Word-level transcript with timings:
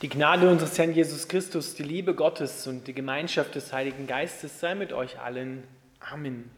Die 0.00 0.08
Gnade 0.08 0.48
unseres 0.48 0.78
Herrn 0.78 0.94
Jesus 0.94 1.26
Christus, 1.26 1.74
die 1.74 1.82
Liebe 1.82 2.14
Gottes 2.14 2.68
und 2.68 2.86
die 2.86 2.92
Gemeinschaft 2.92 3.56
des 3.56 3.72
Heiligen 3.72 4.06
Geistes 4.06 4.60
sei 4.60 4.76
mit 4.76 4.92
euch 4.92 5.18
allen. 5.18 5.64
Amen. 5.98 6.48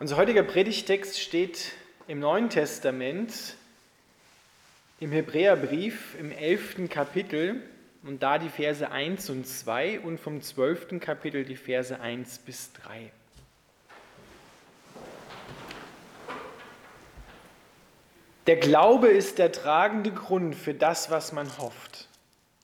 Unser 0.00 0.16
heutiger 0.16 0.42
Predigtext 0.42 1.20
steht 1.20 1.72
im 2.08 2.20
Neuen 2.20 2.48
Testament, 2.48 3.56
im 4.98 5.12
Hebräerbrief 5.12 6.16
im 6.18 6.32
11. 6.32 6.88
Kapitel 6.88 7.60
und 8.02 8.22
da 8.22 8.38
die 8.38 8.48
Verse 8.48 8.90
1 8.90 9.28
und 9.28 9.46
2 9.46 10.00
und 10.00 10.18
vom 10.18 10.40
12. 10.40 10.98
Kapitel 10.98 11.44
die 11.44 11.56
Verse 11.56 12.00
1 12.00 12.38
bis 12.38 12.72
3. 12.72 13.10
Der 18.46 18.56
Glaube 18.56 19.08
ist 19.08 19.38
der 19.38 19.52
tragende 19.52 20.12
Grund 20.12 20.54
für 20.54 20.72
das, 20.72 21.10
was 21.10 21.32
man 21.32 21.58
hofft. 21.58 22.05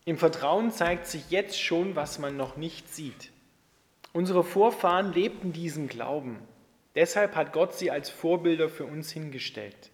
Im 0.05 0.19
Vertrauen 0.19 0.73
zeigt 0.73 1.07
sich 1.07 1.31
jetzt 1.31 1.61
schon, 1.61 1.95
was 1.95 2.19
man 2.19 2.37
noch 2.37 2.57
nicht 2.57 2.93
sieht. 2.93 3.31
Unsere 4.13 4.43
Vorfahren 4.43 5.13
lebten 5.13 5.53
diesen 5.53 5.87
Glauben. 5.87 6.39
Deshalb 6.97 7.37
hat 7.37 7.53
Gott 7.53 7.75
sie 7.75 7.91
als 7.91 8.11
Vorbilder 8.11 8.69
für 8.69 8.85
uns 8.85 9.13
hingestellt. 9.13 9.91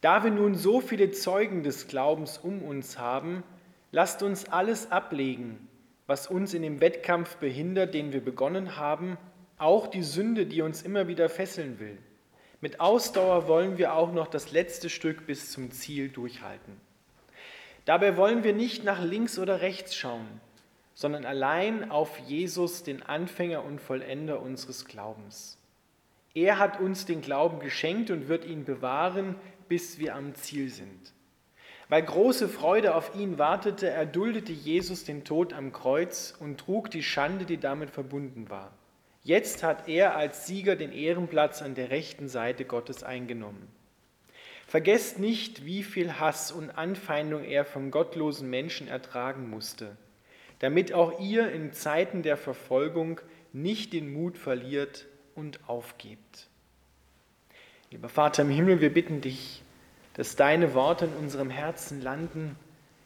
Da 0.00 0.24
wir 0.24 0.32
nun 0.32 0.56
so 0.56 0.80
viele 0.80 1.12
Zeugen 1.12 1.62
des 1.62 1.86
Glaubens 1.86 2.38
um 2.38 2.62
uns 2.62 2.98
haben, 2.98 3.44
lasst 3.92 4.24
uns 4.24 4.48
alles 4.48 4.90
ablegen, 4.90 5.68
was 6.08 6.26
uns 6.26 6.52
in 6.52 6.62
dem 6.62 6.80
Wettkampf 6.80 7.36
behindert, 7.36 7.94
den 7.94 8.12
wir 8.12 8.24
begonnen 8.24 8.76
haben, 8.76 9.18
auch 9.56 9.86
die 9.86 10.02
Sünde, 10.02 10.46
die 10.46 10.62
uns 10.62 10.82
immer 10.82 11.06
wieder 11.06 11.28
fesseln 11.28 11.78
will. 11.78 11.98
Mit 12.60 12.80
Ausdauer 12.80 13.46
wollen 13.46 13.78
wir 13.78 13.94
auch 13.94 14.12
noch 14.12 14.26
das 14.26 14.50
letzte 14.50 14.90
Stück 14.90 15.26
bis 15.26 15.52
zum 15.52 15.70
Ziel 15.70 16.08
durchhalten. 16.08 16.89
Dabei 17.84 18.16
wollen 18.16 18.44
wir 18.44 18.52
nicht 18.52 18.84
nach 18.84 19.02
links 19.02 19.38
oder 19.38 19.60
rechts 19.60 19.94
schauen, 19.94 20.26
sondern 20.94 21.24
allein 21.24 21.90
auf 21.90 22.18
Jesus, 22.18 22.82
den 22.82 23.02
Anfänger 23.02 23.64
und 23.64 23.80
Vollender 23.80 24.40
unseres 24.40 24.84
Glaubens. 24.84 25.56
Er 26.34 26.58
hat 26.58 26.78
uns 26.78 27.06
den 27.06 27.22
Glauben 27.22 27.58
geschenkt 27.58 28.10
und 28.10 28.28
wird 28.28 28.44
ihn 28.44 28.64
bewahren, 28.64 29.34
bis 29.68 29.98
wir 29.98 30.14
am 30.14 30.34
Ziel 30.34 30.68
sind. 30.68 31.12
Weil 31.88 32.02
große 32.02 32.48
Freude 32.48 32.94
auf 32.94 33.16
ihn 33.16 33.38
wartete, 33.38 33.88
erduldete 33.88 34.52
Jesus 34.52 35.04
den 35.04 35.24
Tod 35.24 35.52
am 35.52 35.72
Kreuz 35.72 36.36
und 36.38 36.60
trug 36.60 36.88
die 36.90 37.02
Schande, 37.02 37.44
die 37.44 37.56
damit 37.56 37.90
verbunden 37.90 38.48
war. 38.48 38.70
Jetzt 39.24 39.64
hat 39.64 39.88
er 39.88 40.16
als 40.16 40.46
Sieger 40.46 40.76
den 40.76 40.92
Ehrenplatz 40.92 41.62
an 41.62 41.74
der 41.74 41.90
rechten 41.90 42.28
Seite 42.28 42.64
Gottes 42.64 43.02
eingenommen. 43.02 43.68
Vergesst 44.70 45.18
nicht, 45.18 45.64
wie 45.64 45.82
viel 45.82 46.20
Hass 46.20 46.52
und 46.52 46.70
Anfeindung 46.70 47.42
er 47.42 47.64
vom 47.64 47.90
gottlosen 47.90 48.48
Menschen 48.48 48.86
ertragen 48.86 49.50
musste, 49.50 49.96
damit 50.60 50.92
auch 50.92 51.18
ihr 51.18 51.50
in 51.50 51.72
Zeiten 51.72 52.22
der 52.22 52.36
Verfolgung 52.36 53.20
nicht 53.52 53.92
den 53.92 54.12
Mut 54.12 54.38
verliert 54.38 55.08
und 55.34 55.68
aufgebt. 55.68 56.46
Lieber 57.90 58.08
Vater 58.08 58.42
im 58.42 58.50
Himmel, 58.50 58.80
wir 58.80 58.94
bitten 58.94 59.20
dich, 59.20 59.60
dass 60.14 60.36
deine 60.36 60.72
Worte 60.72 61.06
in 61.06 61.14
unserem 61.14 61.50
Herzen 61.50 62.00
landen, 62.00 62.54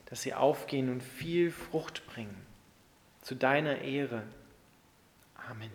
dass 0.05 0.21
sie 0.21 0.35
aufgehen 0.35 0.91
und 0.91 1.01
viel 1.01 1.49
Frucht 1.49 2.05
bringen. 2.05 2.45
Zu 3.23 3.33
deiner 3.33 3.81
Ehre. 3.81 4.21
Amen. 5.49 5.71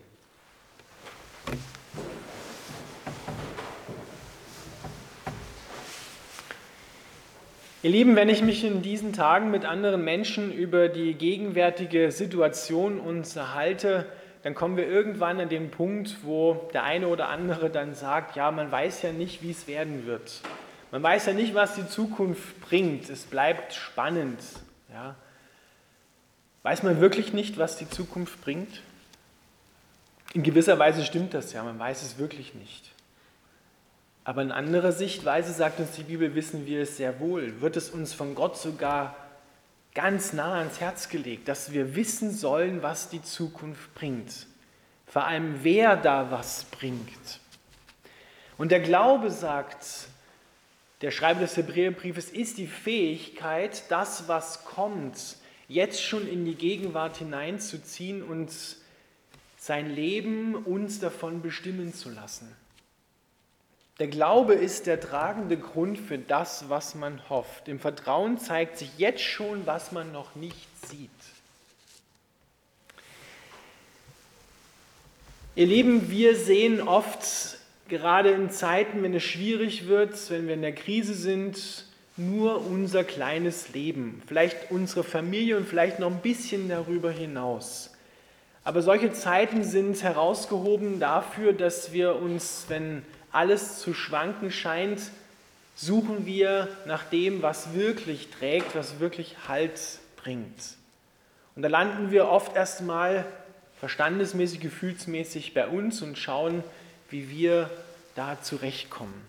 Ihr 7.82 7.88
Lieben, 7.88 8.14
wenn 8.14 8.28
ich 8.28 8.42
mich 8.42 8.62
in 8.62 8.82
diesen 8.82 9.14
Tagen 9.14 9.50
mit 9.50 9.64
anderen 9.64 10.04
Menschen 10.04 10.52
über 10.52 10.90
die 10.90 11.14
gegenwärtige 11.14 12.12
Situation 12.12 13.00
uns 13.00 13.34
erhalte, 13.36 14.04
dann 14.42 14.54
kommen 14.54 14.76
wir 14.76 14.86
irgendwann 14.86 15.40
an 15.40 15.48
den 15.48 15.70
Punkt, 15.70 16.18
wo 16.22 16.68
der 16.74 16.84
eine 16.84 17.08
oder 17.08 17.30
andere 17.30 17.70
dann 17.70 17.94
sagt, 17.94 18.36
ja, 18.36 18.50
man 18.50 18.70
weiß 18.70 19.00
ja 19.00 19.12
nicht, 19.12 19.42
wie 19.42 19.50
es 19.50 19.66
werden 19.66 20.04
wird. 20.04 20.42
Man 20.90 21.02
weiß 21.02 21.24
ja 21.24 21.32
nicht, 21.32 21.54
was 21.54 21.74
die 21.74 21.88
Zukunft 21.88 22.60
bringt. 22.60 23.08
Es 23.08 23.24
bleibt 23.24 23.72
spannend. 23.72 24.40
Ja. 24.92 25.14
Weiß 26.62 26.82
man 26.82 27.00
wirklich 27.00 27.32
nicht, 27.32 27.56
was 27.56 27.78
die 27.78 27.88
Zukunft 27.88 28.42
bringt? 28.42 28.82
In 30.34 30.42
gewisser 30.42 30.78
Weise 30.78 31.02
stimmt 31.02 31.32
das 31.32 31.54
ja, 31.54 31.62
man 31.62 31.78
weiß 31.78 32.02
es 32.02 32.18
wirklich 32.18 32.54
nicht. 32.54 32.90
Aber 34.24 34.42
in 34.42 34.52
anderer 34.52 34.92
Sichtweise, 34.92 35.52
sagt 35.52 35.80
uns 35.80 35.92
die 35.92 36.02
Bibel, 36.02 36.34
wissen 36.34 36.66
wir 36.66 36.82
es 36.82 36.96
sehr 36.96 37.20
wohl. 37.20 37.60
Wird 37.60 37.76
es 37.76 37.90
uns 37.90 38.12
von 38.12 38.34
Gott 38.34 38.56
sogar 38.58 39.16
ganz 39.94 40.32
nah 40.32 40.58
ans 40.58 40.80
Herz 40.80 41.08
gelegt, 41.08 41.48
dass 41.48 41.72
wir 41.72 41.96
wissen 41.96 42.32
sollen, 42.32 42.82
was 42.82 43.08
die 43.08 43.22
Zukunft 43.22 43.94
bringt. 43.94 44.46
Vor 45.06 45.24
allem, 45.24 45.60
wer 45.62 45.96
da 45.96 46.30
was 46.30 46.64
bringt. 46.64 47.40
Und 48.56 48.70
der 48.70 48.80
Glaube, 48.80 49.30
sagt 49.30 50.08
der 51.00 51.10
Schreiber 51.10 51.40
des 51.40 51.56
Hebräerbriefes, 51.56 52.30
ist 52.30 52.58
die 52.58 52.66
Fähigkeit, 52.66 53.90
das, 53.90 54.28
was 54.28 54.64
kommt, 54.64 55.36
jetzt 55.66 56.02
schon 56.02 56.28
in 56.28 56.44
die 56.44 56.54
Gegenwart 56.54 57.16
hineinzuziehen 57.16 58.22
und 58.22 58.50
sein 59.56 59.88
Leben 59.90 60.54
uns 60.54 61.00
davon 61.00 61.42
bestimmen 61.42 61.94
zu 61.94 62.10
lassen. 62.10 62.54
Der 64.00 64.08
Glaube 64.08 64.54
ist 64.54 64.86
der 64.86 64.98
tragende 64.98 65.58
Grund 65.58 65.98
für 65.98 66.16
das, 66.16 66.70
was 66.70 66.94
man 66.94 67.20
hofft. 67.28 67.68
Im 67.68 67.78
Vertrauen 67.78 68.38
zeigt 68.38 68.78
sich 68.78 68.88
jetzt 68.96 69.20
schon, 69.20 69.66
was 69.66 69.92
man 69.92 70.10
noch 70.10 70.34
nicht 70.34 70.88
sieht. 70.88 71.10
Ihr 75.54 75.66
Lieben, 75.66 76.10
wir 76.10 76.34
sehen 76.34 76.80
oft, 76.80 77.58
gerade 77.90 78.30
in 78.30 78.48
Zeiten, 78.48 79.02
wenn 79.02 79.12
es 79.12 79.22
schwierig 79.22 79.86
wird, 79.86 80.30
wenn 80.30 80.46
wir 80.46 80.54
in 80.54 80.62
der 80.62 80.74
Krise 80.74 81.12
sind, 81.12 81.84
nur 82.16 82.64
unser 82.64 83.04
kleines 83.04 83.74
Leben, 83.74 84.22
vielleicht 84.26 84.70
unsere 84.70 85.04
Familie 85.04 85.58
und 85.58 85.68
vielleicht 85.68 85.98
noch 85.98 86.10
ein 86.10 86.22
bisschen 86.22 86.70
darüber 86.70 87.10
hinaus. 87.10 87.92
Aber 88.64 88.80
solche 88.80 89.12
Zeiten 89.12 89.62
sind 89.62 90.02
herausgehoben 90.02 91.00
dafür, 91.00 91.52
dass 91.52 91.92
wir 91.92 92.16
uns, 92.16 92.64
wenn 92.68 93.02
alles 93.32 93.78
zu 93.78 93.94
schwanken 93.94 94.50
scheint, 94.50 95.00
suchen 95.76 96.26
wir 96.26 96.68
nach 96.86 97.04
dem, 97.04 97.42
was 97.42 97.74
wirklich 97.74 98.28
trägt, 98.30 98.74
was 98.74 99.00
wirklich 99.00 99.48
Halt 99.48 99.80
bringt. 100.16 100.76
Und 101.56 101.62
da 101.62 101.68
landen 101.68 102.10
wir 102.10 102.28
oft 102.28 102.54
erstmal 102.54 103.24
verstandesmäßig, 103.78 104.60
gefühlsmäßig 104.60 105.54
bei 105.54 105.66
uns 105.66 106.02
und 106.02 106.18
schauen, 106.18 106.62
wie 107.08 107.30
wir 107.30 107.70
da 108.14 108.40
zurechtkommen. 108.42 109.28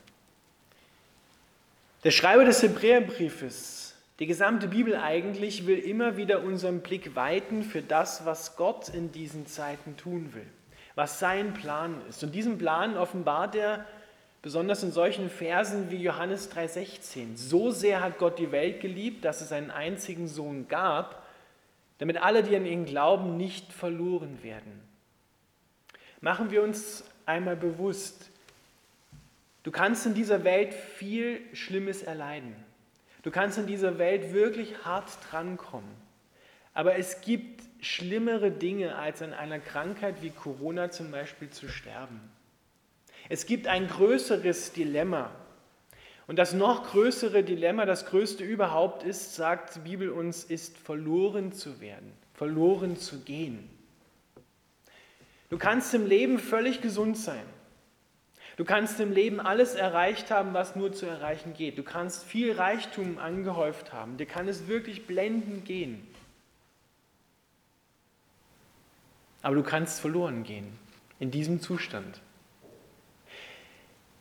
Der 2.03 2.11
Schreiber 2.11 2.45
des 2.45 2.61
Hebräerbriefes 2.63 3.81
die 4.21 4.27
gesamte 4.27 4.67
Bibel 4.67 4.95
eigentlich 4.95 5.65
will 5.65 5.79
immer 5.79 6.15
wieder 6.15 6.43
unseren 6.43 6.81
Blick 6.81 7.15
weiten 7.15 7.63
für 7.63 7.81
das, 7.81 8.23
was 8.23 8.55
Gott 8.55 8.87
in 8.87 9.11
diesen 9.11 9.47
Zeiten 9.47 9.97
tun 9.97 10.35
will, 10.35 10.45
was 10.95 11.19
sein 11.19 11.53
Plan 11.53 12.01
ist. 12.09 12.23
Und 12.23 12.33
diesen 12.33 12.57
Plan 12.57 12.97
offenbart 12.97 13.55
er 13.55 13.85
besonders 14.41 14.83
in 14.83 14.91
solchen 14.91 15.29
Versen 15.29 15.91
wie 15.91 16.01
Johannes 16.01 16.49
3:16. 16.49 17.37
So 17.37 17.71
sehr 17.71 18.01
hat 18.01 18.17
Gott 18.17 18.39
die 18.39 18.51
Welt 18.51 18.81
geliebt, 18.81 19.23
dass 19.23 19.41
es 19.41 19.51
einen 19.51 19.71
einzigen 19.71 20.27
Sohn 20.27 20.67
gab, 20.67 21.25
damit 21.99 22.17
alle, 22.17 22.43
die 22.43 22.55
an 22.55 22.65
ihn 22.65 22.85
glauben, 22.85 23.37
nicht 23.37 23.71
verloren 23.71 24.41
werden. 24.43 24.81
Machen 26.19 26.51
wir 26.51 26.63
uns 26.63 27.03
einmal 27.25 27.55
bewusst, 27.55 28.29
du 29.63 29.71
kannst 29.71 30.05
in 30.05 30.13
dieser 30.13 30.43
Welt 30.43 30.73
viel 30.73 31.41
Schlimmes 31.53 32.01
erleiden. 32.03 32.55
Du 33.23 33.29
kannst 33.29 33.57
in 33.59 33.67
dieser 33.67 33.99
Welt 33.99 34.33
wirklich 34.33 34.83
hart 34.83 35.09
drankommen. 35.29 35.89
Aber 36.73 36.95
es 36.95 37.21
gibt 37.21 37.61
schlimmere 37.81 38.51
Dinge, 38.51 38.95
als 38.95 39.21
an 39.21 39.33
einer 39.33 39.59
Krankheit 39.59 40.21
wie 40.21 40.29
Corona 40.29 40.91
zum 40.91 41.11
Beispiel 41.11 41.49
zu 41.49 41.67
sterben. 41.67 42.21
Es 43.27 43.45
gibt 43.45 43.67
ein 43.67 43.87
größeres 43.87 44.71
Dilemma. 44.71 45.31
Und 46.27 46.37
das 46.37 46.53
noch 46.53 46.91
größere 46.91 47.43
Dilemma, 47.43 47.85
das 47.85 48.05
größte 48.05 48.43
überhaupt 48.43 49.03
ist, 49.03 49.35
sagt 49.35 49.75
die 49.75 49.79
Bibel 49.79 50.09
uns, 50.09 50.43
ist 50.43 50.77
verloren 50.77 51.51
zu 51.51 51.81
werden, 51.81 52.13
verloren 52.33 52.95
zu 52.95 53.19
gehen. 53.21 53.67
Du 55.49 55.57
kannst 55.57 55.93
im 55.93 56.05
Leben 56.05 56.39
völlig 56.39 56.81
gesund 56.81 57.17
sein. 57.17 57.43
Du 58.55 58.63
kannst 58.63 58.99
im 58.99 59.11
Leben 59.11 59.39
alles 59.39 59.75
erreicht 59.75 60.29
haben, 60.29 60.53
was 60.53 60.75
nur 60.75 60.93
zu 60.93 61.05
erreichen 61.05 61.53
geht. 61.53 61.77
Du 61.77 61.83
kannst 61.83 62.23
viel 62.23 62.53
Reichtum 62.53 63.17
angehäuft 63.17 63.91
haben. 63.91 64.17
Dir 64.17 64.27
kann 64.27 64.47
es 64.47 64.67
wirklich 64.67 65.07
blendend 65.07 65.65
gehen. 65.65 66.07
Aber 69.41 69.55
du 69.55 69.63
kannst 69.63 69.99
verloren 69.99 70.43
gehen 70.43 70.67
in 71.19 71.31
diesem 71.31 71.61
Zustand. 71.61 72.21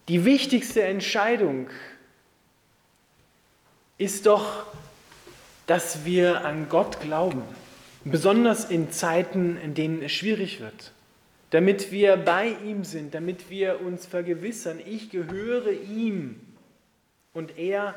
Die 0.08 0.24
wichtigste 0.24 0.82
Entscheidung 0.82 1.68
ist 3.98 4.26
doch 4.26 4.66
dass 5.70 6.04
wir 6.04 6.44
an 6.44 6.68
Gott 6.68 7.00
glauben, 7.00 7.44
besonders 8.02 8.64
in 8.64 8.90
Zeiten, 8.90 9.56
in 9.56 9.74
denen 9.74 10.02
es 10.02 10.10
schwierig 10.10 10.58
wird, 10.58 10.90
damit 11.50 11.92
wir 11.92 12.16
bei 12.16 12.56
ihm 12.64 12.82
sind, 12.82 13.14
damit 13.14 13.50
wir 13.50 13.80
uns 13.80 14.04
vergewissern, 14.04 14.80
ich 14.84 15.10
gehöre 15.10 15.70
ihm 15.70 16.40
und 17.34 17.56
er 17.56 17.94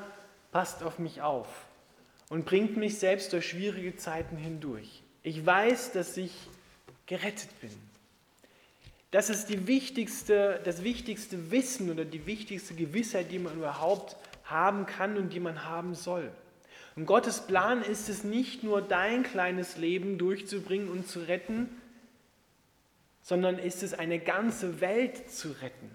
passt 0.51 0.83
auf 0.83 0.99
mich 0.99 1.23
auf 1.23 1.47
und 2.29 2.45
bringt 2.45 2.77
mich 2.77 2.99
selbst 2.99 3.33
durch 3.33 3.49
schwierige 3.49 3.95
Zeiten 3.95 4.37
hindurch. 4.37 5.01
Ich 5.23 5.43
weiß, 5.43 5.93
dass 5.93 6.15
ich 6.15 6.31
gerettet 7.05 7.49
bin. 7.61 7.71
Das 9.11 9.29
ist 9.29 9.47
die 9.47 9.67
wichtigste, 9.67 10.59
das 10.63 10.83
wichtigste 10.83 11.51
Wissen 11.51 11.91
oder 11.91 12.03
die 12.03 12.25
wichtigste 12.25 12.73
Gewissheit, 12.73 13.31
die 13.31 13.39
man 13.39 13.55
überhaupt 13.55 14.15
haben 14.45 14.85
kann 14.85 15.17
und 15.17 15.33
die 15.33 15.39
man 15.39 15.65
haben 15.65 15.93
soll. 15.93 16.31
Und 16.95 17.05
Gottes 17.05 17.45
Plan 17.45 17.81
ist 17.81 18.09
es 18.09 18.23
nicht 18.23 18.63
nur, 18.63 18.81
dein 18.81 19.23
kleines 19.23 19.77
Leben 19.77 20.17
durchzubringen 20.17 20.89
und 20.89 21.07
zu 21.07 21.19
retten, 21.19 21.69
sondern 23.21 23.57
ist 23.57 23.83
es 23.83 23.93
eine 23.93 24.19
ganze 24.19 24.81
Welt 24.81 25.31
zu 25.31 25.49
retten. 25.61 25.91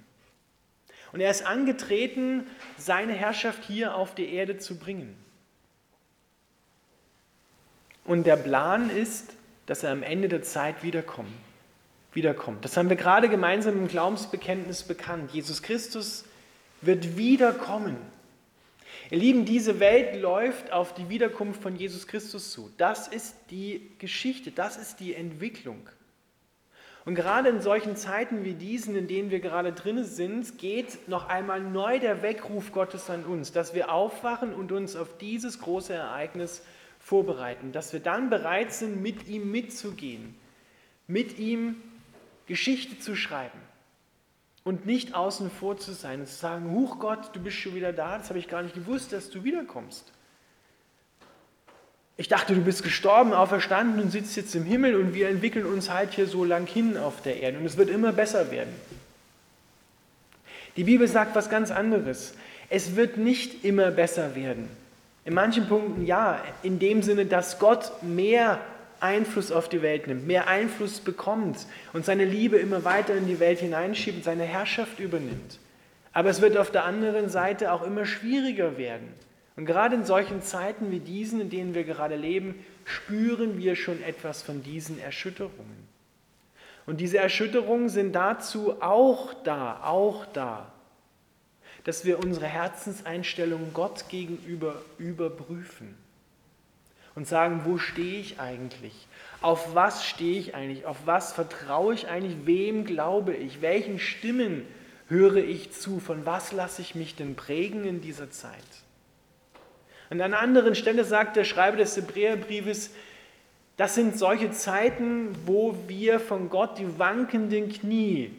Und 1.13 1.21
er 1.21 1.31
ist 1.31 1.47
angetreten, 1.47 2.47
seine 2.77 3.13
Herrschaft 3.13 3.65
hier 3.65 3.95
auf 3.95 4.15
die 4.15 4.33
Erde 4.33 4.59
zu 4.59 4.79
bringen. 4.79 5.17
Und 8.05 8.25
der 8.27 8.37
Plan 8.37 8.91
ist, 8.91 9.35
dass 9.69 9.83
er 9.83 9.93
am 9.93 10.03
Ende 10.03 10.29
der 10.29 10.43
Zeit 10.43 10.83
wiederkommt. 10.83 11.29
wiederkommt. 12.15 12.65
Das 12.65 12.77
haben 12.77 12.89
wir 12.89 12.97
gerade 12.97 13.29
gemeinsam 13.29 13.77
im 13.77 13.87
Glaubensbekenntnis 13.87 14.83
bekannt. 14.83 15.31
Jesus 15.33 15.63
Christus 15.63 16.25
wird 16.81 17.19
wiederkommen. 17.19 17.99
Ihr 19.11 19.19
Lieben, 19.19 19.45
diese 19.45 19.79
Welt 19.79 20.21
läuft 20.21 20.73
auf 20.73 20.95
die 20.95 21.11
Wiederkunft 21.11 21.63
von 21.63 21.77
Jesus 21.77 22.07
Christus 22.07 22.51
zu. 22.51 22.71
Das 22.79 23.09
ist 23.09 23.37
die 23.51 23.91
Geschichte, 23.99 24.51
das 24.51 24.79
ist 24.79 25.01
die 25.01 25.15
Entwicklung. 25.15 25.87
Und 27.05 27.15
gerade 27.15 27.51
in 27.51 27.61
solchen 27.61 27.95
Zeiten 27.95 28.45
wie 28.45 28.55
diesen, 28.55 28.97
in 28.97 29.07
denen 29.07 29.31
wir 29.31 29.41
gerade 29.41 29.73
drin 29.73 30.03
sind, 30.03 30.57
geht 30.57 31.09
noch 31.09 31.29
einmal 31.29 31.61
neu 31.61 31.99
der 31.99 32.23
Weckruf 32.23 32.73
Gottes 32.73 33.11
an 33.11 33.25
uns, 33.25 33.53
dass 33.53 33.75
wir 33.75 33.93
aufwachen 33.93 34.55
und 34.55 34.73
uns 34.73 34.97
auf 34.97 35.19
dieses 35.19 35.59
große 35.61 35.93
Ereignis 35.93 36.63
vorbereiten, 37.09 37.73
dass 37.73 37.95
wir 37.95 38.01
dann 38.01 38.29
bereit 38.29 38.71
sind, 38.71 39.01
mit 39.01 39.29
ihm 39.29 39.51
mitzugehen, 39.51 40.35
mit 41.07 41.39
ihm 41.39 41.77
Geschichte 42.47 42.99
zu 42.99 43.17
schreiben 43.17 43.59
und 44.63 44.85
nicht 44.85 45.15
außen 45.15 45.51
vor 45.51 45.79
zu 45.79 45.93
sein 45.93 46.21
und 46.21 46.27
zu 46.27 46.35
sagen, 46.35 46.71
Huch 46.71 46.99
Gott, 46.99 47.35
du 47.35 47.41
bist 47.41 47.57
schon 47.57 47.75
wieder 47.75 47.95
da, 47.95 48.19
das 48.19 48.29
habe 48.29 48.39
ich 48.39 48.47
gar 48.47 48.63
nicht 48.63 48.75
gewusst, 48.75 49.15
dass 49.15 49.31
du 49.31 49.43
wiederkommst. 49.43 50.13
Ich 52.19 52.29
dachte, 52.29 52.55
du 52.55 52.61
bist 52.61 52.83
gestorben, 52.83 53.33
auferstanden 53.33 54.03
und 54.03 54.11
sitzt 54.11 54.37
jetzt 54.37 54.55
im 54.55 54.65
Himmel 54.65 54.95
und 54.97 55.15
wir 55.15 55.31
entwickeln 55.31 55.65
uns 55.65 55.89
halt 55.89 56.13
hier 56.13 56.27
so 56.27 56.45
lang 56.45 56.67
hin 56.67 56.99
auf 56.99 57.23
der 57.23 57.41
Erde 57.41 57.57
und 57.57 57.65
es 57.65 57.79
wird 57.79 57.89
immer 57.89 58.13
besser 58.13 58.51
werden. 58.51 58.75
Die 60.77 60.85
Bibel 60.85 61.09
sagt 61.09 61.35
was 61.35 61.49
ganz 61.49 61.71
anderes. 61.71 62.35
Es 62.69 62.97
wird 62.97 63.17
nicht 63.17 63.65
immer 63.65 63.91
besser 63.91 64.35
werden. 64.35 64.69
In 65.29 65.35
manchen 65.35 65.69
Punkten 65.69 66.07
ja, 66.07 66.43
in 66.63 66.79
dem 66.79 67.03
Sinne, 67.03 67.27
dass 67.27 67.59
Gott 67.59 67.93
mehr 68.03 68.63
Einfluss 68.99 69.53
auf 69.53 69.69
die 69.69 69.83
Welt 69.83 70.07
nimmt, 70.07 70.27
mehr 70.27 70.49
Einfluss 70.49 71.01
bekommt 71.01 71.67
und 71.93 72.07
seine 72.07 72.25
Liebe 72.25 72.57
immer 72.57 72.83
weiter 72.87 73.15
in 73.15 73.27
die 73.27 73.39
Welt 73.39 73.59
hineinschiebt 73.59 74.25
seine 74.25 74.45
Herrschaft 74.45 74.99
übernimmt. 75.01 75.59
Aber 76.15 76.31
es 76.31 76.41
wird 76.41 76.57
auf 76.57 76.71
der 76.71 76.87
anderen 76.87 77.29
Seite 77.29 77.73
auch 77.73 77.83
immer 77.83 78.07
schwieriger 78.07 78.79
werden. 78.79 79.07
Und 79.57 79.67
gerade 79.67 79.97
in 79.97 80.07
solchen 80.07 80.41
Zeiten 80.41 80.91
wie 80.91 80.99
diesen, 80.99 81.43
in 81.43 81.51
denen 81.51 81.75
wir 81.75 81.85
gerade 81.85 82.17
leben, 82.17 82.65
spüren 82.87 83.59
wir 83.59 83.77
schon 83.77 84.03
etwas 84.03 84.41
von 84.41 84.63
diesen 84.63 84.99
Erschütterungen. 84.99 85.89
Und 86.87 87.03
diese 87.03 87.19
Erschütterungen 87.19 87.91
sind 87.91 88.15
dazu 88.15 88.81
auch 88.81 89.35
da, 89.45 89.83
auch 89.85 90.25
da, 90.33 90.73
dass 91.89 92.05
wir 92.05 92.19
unsere 92.19 92.45
Herzenseinstellung 92.45 93.71
Gott 93.73 94.11
gegenüber 94.11 94.83
überprüfen 94.99 95.97
und 97.15 97.27
sagen, 97.27 97.63
wo 97.65 97.79
stehe 97.79 98.21
ich 98.21 98.39
eigentlich? 98.39 99.07
Auf 99.41 99.75
was 99.75 100.05
stehe 100.05 100.39
ich 100.39 100.55
eigentlich? 100.55 100.85
Auf 100.85 100.99
was 101.07 101.33
vertraue 101.33 101.95
ich 101.95 102.07
eigentlich? 102.07 102.45
Wem 102.45 102.85
glaube 102.85 103.33
ich? 103.35 103.63
Welchen 103.63 103.99
Stimmen 103.99 104.67
höre 105.09 105.37
ich 105.37 105.73
zu? 105.73 105.99
Von 105.99 106.27
was 106.27 106.53
lasse 106.53 106.83
ich 106.83 106.95
mich 106.95 107.17
denn 107.17 107.37
prägen 107.37 107.87
in 107.87 108.03
dieser 108.03 108.31
Zeit? 108.31 108.53
An 110.11 110.21
einer 110.21 110.41
anderen 110.41 110.75
Stelle 110.75 111.05
sagt 111.05 111.37
der 111.37 111.45
Schreiber 111.45 111.79
des 111.79 111.97
Hebräerbriefes, 111.97 112.91
das 113.79 113.95
sind 113.95 114.19
solche 114.19 114.51
Zeiten, 114.51 115.35
wo 115.47 115.75
wir 115.87 116.21
von 116.21 116.51
Gott 116.51 116.77
die 116.79 116.99
wankenden 116.99 117.73
Knie, 117.73 118.31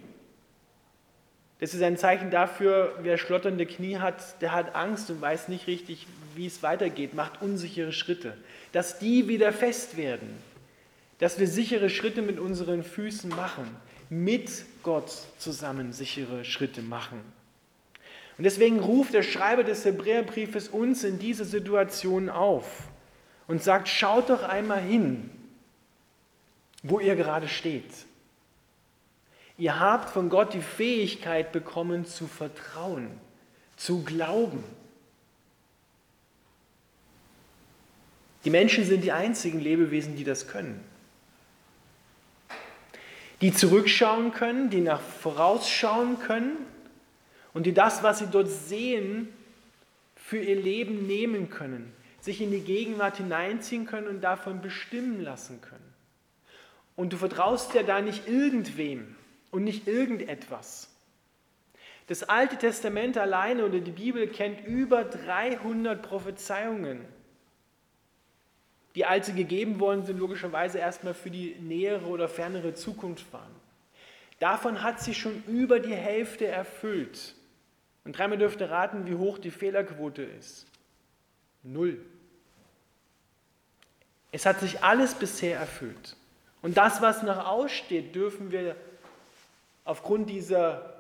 das 1.60 1.74
ist 1.74 1.84
ein 1.84 1.98
Zeichen 1.98 2.32
dafür, 2.32 2.98
wer 3.02 3.18
schlotternde 3.18 3.66
Knie 3.66 3.98
hat, 3.98 4.42
der 4.42 4.54
hat 4.54 4.76
Angst 4.76 5.10
und 5.10 5.20
weiß 5.20 5.50
nicht 5.50 5.68
richtig, 5.68 6.08
wie 6.36 6.46
es 6.46 6.64
weitergeht, 6.64 7.14
macht 7.14 7.42
unsichere 7.42 7.92
Schritte. 7.92 8.38
Dass 8.72 8.98
die 8.98 9.28
wieder 9.28 9.52
fest 9.52 9.98
werden, 9.98 10.30
dass 11.20 11.38
wir 11.38 11.48
sichere 11.48 11.90
Schritte 11.90 12.22
mit 12.22 12.40
unseren 12.40 12.84
Füßen 12.84 13.30
machen, 13.30 13.76
mit 14.10 14.50
Gott 14.84 15.12
zusammen 15.38 15.92
sichere 15.92 16.46
Schritte 16.46 16.82
machen. 16.82 17.20
Und 18.38 18.46
deswegen 18.46 18.80
ruft 18.80 19.14
der 19.14 19.24
Schreiber 19.24 19.66
des 19.66 19.84
Hebräerbriefes 19.84 20.70
uns 20.70 21.04
in 21.04 21.20
diese 21.20 21.44
Situation 21.44 22.30
auf 22.30 22.84
und 23.48 23.62
sagt, 23.62 23.90
schaut 23.90 24.30
doch 24.30 24.44
einmal 24.44 24.80
hin, 24.80 25.30
wo 26.84 27.02
ihr 27.02 27.18
gerade 27.18 27.50
steht. 27.50 27.92
Ihr 29.60 29.78
habt 29.78 30.10
von 30.10 30.30
Gott 30.30 30.54
die 30.54 30.62
Fähigkeit 30.62 31.52
bekommen 31.52 32.06
zu 32.06 32.28
vertrauen, 32.28 33.12
zu 33.76 34.06
glauben. 34.06 34.64
Die 38.46 38.50
Menschen 38.50 38.86
sind 38.86 39.04
die 39.04 39.12
einzigen 39.12 39.60
Lebewesen, 39.60 40.16
die 40.16 40.24
das 40.24 40.48
können. 40.48 40.82
Die 43.42 43.54
zurückschauen 43.54 44.32
können, 44.32 44.70
die 44.70 44.80
nach 44.80 45.02
vorausschauen 45.02 46.20
können 46.20 46.56
und 47.54 47.66
die 47.66 47.74
das, 47.74 48.02
was 48.02 48.20
sie 48.20 48.28
dort 48.28 48.48
sehen, 48.48 49.28
für 50.16 50.38
ihr 50.38 50.56
Leben 50.56 51.06
nehmen 51.06 51.50
können, 51.50 51.92
sich 52.22 52.40
in 52.40 52.52
die 52.52 52.62
Gegenwart 52.62 53.18
hineinziehen 53.18 53.86
können 53.86 54.08
und 54.08 54.22
davon 54.22 54.62
bestimmen 54.62 55.22
lassen 55.22 55.60
können. 55.60 55.94
Und 56.96 57.12
du 57.12 57.18
vertraust 57.18 57.74
ja 57.74 57.84
da 57.84 58.00
nicht 58.00 58.26
irgendwem 58.26 59.16
und 59.52 59.64
nicht 59.64 59.88
irgendetwas. 59.88 60.90
Das 62.08 62.24
Alte 62.24 62.58
Testament 62.58 63.18
alleine 63.18 63.66
oder 63.66 63.80
die 63.80 63.92
Bibel 63.92 64.28
kennt 64.28 64.66
über 64.66 65.04
300 65.04 66.02
Prophezeiungen. 66.02 67.06
Die 68.96 69.06
als 69.06 69.28
sie 69.28 69.34
gegeben 69.34 69.80
worden 69.80 70.06
sind, 70.06 70.20
logischerweise 70.20 70.80
erstmal 70.80 71.14
für 71.14 71.30
die 71.30 71.56
nähere 71.60 72.08
oder 72.08 72.28
fernere 72.28 72.74
Zukunft 72.74 73.32
waren. 73.32 73.54
Davon 74.40 74.82
hat 74.82 75.02
sie 75.02 75.14
schon 75.14 75.44
über 75.46 75.80
die 75.80 75.94
Hälfte 75.94 76.48
erfüllt. 76.48 77.36
Und 78.06 78.18
dreimal 78.18 78.38
dürft 78.38 78.60
ihr 78.62 78.72
raten, 78.72 79.06
wie 79.06 79.16
hoch 79.16 79.38
die 79.38 79.52
Fehlerquote 79.52 80.24
ist. 80.24 80.66
Null. 81.62 82.04
Es 84.32 84.46
hat 84.46 84.60
sich 84.60 84.84
alles 84.84 85.14
bisher 85.14 85.60
erfüllt. 85.60 86.16
Und 86.62 86.78
das, 86.78 87.02
was 87.02 87.24
noch 87.24 87.46
aussteht, 87.46 88.16
dürfen 88.16 88.52
wir 88.52 88.76
aufgrund 89.90 90.30
dieser 90.30 90.94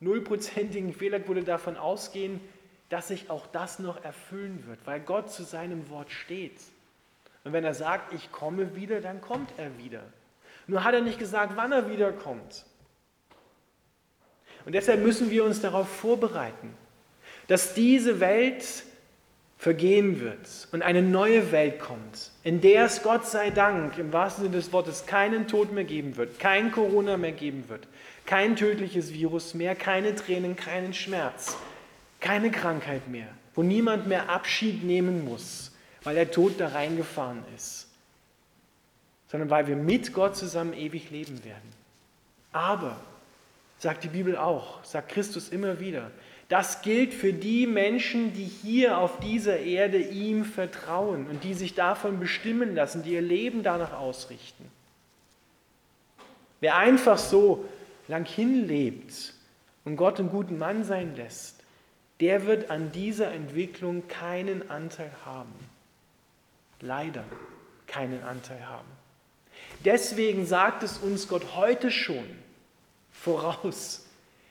nullprozentigen 0.00 0.94
Fehlerquote 0.94 1.44
davon 1.44 1.76
ausgehen, 1.76 2.40
dass 2.88 3.08
sich 3.08 3.28
auch 3.28 3.46
das 3.46 3.78
noch 3.78 4.02
erfüllen 4.02 4.64
wird, 4.66 4.78
weil 4.86 5.00
Gott 5.00 5.30
zu 5.30 5.42
seinem 5.42 5.90
Wort 5.90 6.10
steht. 6.10 6.58
Und 7.44 7.52
wenn 7.52 7.62
er 7.62 7.74
sagt, 7.74 8.14
ich 8.14 8.32
komme 8.32 8.74
wieder, 8.74 9.02
dann 9.02 9.20
kommt 9.20 9.52
er 9.58 9.76
wieder. 9.76 10.02
Nur 10.66 10.82
hat 10.82 10.94
er 10.94 11.02
nicht 11.02 11.18
gesagt, 11.18 11.52
wann 11.56 11.72
er 11.72 11.90
wiederkommt. 11.90 12.64
Und 14.64 14.74
deshalb 14.74 15.02
müssen 15.02 15.30
wir 15.30 15.44
uns 15.44 15.60
darauf 15.60 15.88
vorbereiten, 15.88 16.74
dass 17.48 17.74
diese 17.74 18.18
Welt 18.18 18.64
vergehen 19.62 20.20
wird 20.20 20.66
und 20.72 20.82
eine 20.82 21.02
neue 21.02 21.52
Welt 21.52 21.78
kommt, 21.78 22.32
in 22.42 22.60
der 22.60 22.86
es 22.86 23.04
Gott 23.04 23.28
sei 23.28 23.50
Dank 23.50 23.96
im 23.96 24.12
wahrsten 24.12 24.42
Sinne 24.42 24.56
des 24.56 24.72
Wortes 24.72 25.06
keinen 25.06 25.46
Tod 25.46 25.72
mehr 25.72 25.84
geben 25.84 26.16
wird, 26.16 26.40
kein 26.40 26.72
Corona 26.72 27.16
mehr 27.16 27.30
geben 27.30 27.68
wird, 27.68 27.86
kein 28.26 28.56
tödliches 28.56 29.12
Virus 29.12 29.54
mehr, 29.54 29.74
keine 29.74 30.14
Tränen, 30.14 30.56
keinen 30.56 30.94
Schmerz, 30.94 31.56
keine 32.20 32.50
Krankheit 32.50 33.08
mehr, 33.08 33.28
wo 33.54 33.62
niemand 33.62 34.06
mehr 34.06 34.28
Abschied 34.28 34.84
nehmen 34.84 35.24
muss, 35.24 35.72
weil 36.02 36.14
der 36.14 36.30
Tod 36.30 36.54
da 36.58 36.68
reingefahren 36.68 37.42
ist, 37.56 37.88
sondern 39.28 39.50
weil 39.50 39.66
wir 39.66 39.76
mit 39.76 40.12
Gott 40.12 40.36
zusammen 40.36 40.72
ewig 40.72 41.10
leben 41.10 41.44
werden. 41.44 41.72
Aber, 42.52 42.96
sagt 43.78 44.04
die 44.04 44.08
Bibel 44.08 44.36
auch, 44.36 44.84
sagt 44.84 45.10
Christus 45.10 45.48
immer 45.48 45.80
wieder, 45.80 46.10
Das 46.52 46.82
gilt 46.82 47.14
für 47.14 47.32
die 47.32 47.66
Menschen, 47.66 48.34
die 48.34 48.44
hier 48.44 48.98
auf 48.98 49.20
dieser 49.20 49.60
Erde 49.60 49.96
ihm 49.96 50.44
vertrauen 50.44 51.26
und 51.28 51.44
die 51.44 51.54
sich 51.54 51.74
davon 51.74 52.20
bestimmen 52.20 52.74
lassen, 52.74 53.02
die 53.02 53.14
ihr 53.14 53.22
Leben 53.22 53.62
danach 53.62 53.94
ausrichten. 53.94 54.70
Wer 56.60 56.76
einfach 56.76 57.16
so 57.16 57.64
lang 58.12 58.26
hinlebt 58.26 59.32
und 59.84 59.96
Gott 59.96 60.20
einen 60.20 60.28
guten 60.28 60.58
Mann 60.58 60.84
sein 60.84 61.16
lässt, 61.16 61.64
der 62.20 62.46
wird 62.46 62.70
an 62.70 62.92
dieser 62.92 63.32
Entwicklung 63.32 64.06
keinen 64.06 64.70
Anteil 64.70 65.10
haben. 65.24 65.52
Leider 66.80 67.24
keinen 67.86 68.22
Anteil 68.22 68.68
haben. 68.68 68.88
Deswegen 69.84 70.46
sagt 70.46 70.82
es 70.82 70.98
uns 70.98 71.26
Gott 71.26 71.56
heute 71.56 71.90
schon 71.90 72.24
voraus, 73.10 74.06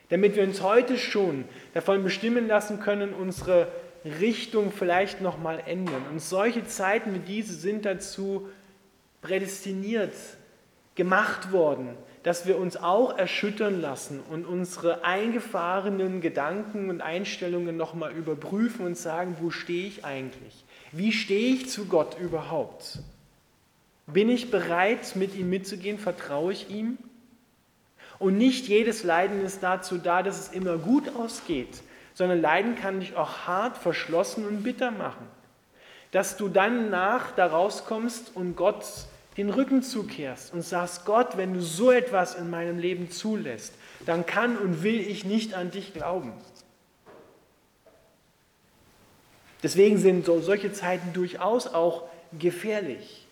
damit 0.08 0.34
wir 0.34 0.42
uns 0.42 0.60
heute 0.60 0.98
schon 0.98 1.44
davon 1.72 2.02
bestimmen 2.02 2.48
lassen 2.48 2.80
können, 2.80 3.14
unsere 3.14 3.68
Richtung 4.04 4.72
vielleicht 4.72 5.20
noch 5.20 5.38
mal 5.38 5.62
ändern. 5.66 6.04
Und 6.10 6.20
solche 6.20 6.66
Zeiten 6.66 7.14
wie 7.14 7.20
diese 7.20 7.54
sind 7.54 7.84
dazu 7.84 8.48
prädestiniert, 9.20 10.14
gemacht 10.96 11.52
worden, 11.52 11.96
dass 12.22 12.46
wir 12.46 12.58
uns 12.58 12.76
auch 12.76 13.16
erschüttern 13.16 13.80
lassen 13.80 14.20
und 14.30 14.46
unsere 14.46 15.04
eingefahrenen 15.04 16.20
Gedanken 16.20 16.88
und 16.88 17.00
Einstellungen 17.00 17.76
nochmal 17.76 18.12
überprüfen 18.12 18.86
und 18.86 18.96
sagen, 18.96 19.36
wo 19.40 19.50
stehe 19.50 19.86
ich 19.86 20.04
eigentlich? 20.04 20.64
Wie 20.92 21.12
stehe 21.12 21.54
ich 21.54 21.68
zu 21.68 21.86
Gott 21.86 22.18
überhaupt? 22.20 23.00
Bin 24.06 24.28
ich 24.28 24.50
bereit, 24.50 25.16
mit 25.16 25.34
ihm 25.34 25.50
mitzugehen? 25.50 25.98
Vertraue 25.98 26.52
ich 26.52 26.70
ihm? 26.70 26.98
Und 28.18 28.38
nicht 28.38 28.68
jedes 28.68 29.02
Leiden 29.02 29.44
ist 29.44 29.62
dazu 29.62 29.98
da, 29.98 30.22
dass 30.22 30.38
es 30.38 30.48
immer 30.48 30.78
gut 30.78 31.16
ausgeht, 31.16 31.82
sondern 32.14 32.40
Leiden 32.40 32.76
kann 32.76 33.00
dich 33.00 33.16
auch 33.16 33.48
hart, 33.48 33.76
verschlossen 33.76 34.46
und 34.46 34.62
bitter 34.62 34.92
machen. 34.92 35.26
Dass 36.12 36.36
du 36.36 36.48
dann 36.48 36.90
nach 36.90 37.32
da 37.32 37.46
rauskommst 37.46 38.36
und 38.36 38.54
Gott 38.54 38.84
den 39.36 39.50
Rücken 39.50 39.82
zukehrst 39.82 40.52
und 40.52 40.62
sagst, 40.62 41.04
Gott, 41.04 41.36
wenn 41.36 41.54
du 41.54 41.60
so 41.60 41.90
etwas 41.90 42.34
in 42.34 42.50
meinem 42.50 42.78
Leben 42.78 43.10
zulässt, 43.10 43.74
dann 44.04 44.26
kann 44.26 44.58
und 44.58 44.82
will 44.82 45.00
ich 45.00 45.24
nicht 45.24 45.54
an 45.54 45.70
dich 45.70 45.94
glauben. 45.94 46.32
Deswegen 49.62 49.96
sind 49.98 50.26
solche 50.26 50.72
Zeiten 50.72 51.12
durchaus 51.12 51.66
auch 51.68 52.08
gefährlich. 52.38 53.26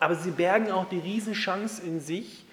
Aber 0.00 0.14
sie 0.16 0.30
bergen 0.30 0.70
auch 0.70 0.88
die 0.88 0.98
Riesenchance 0.98 1.82
in 1.82 2.00
sich, 2.00 2.44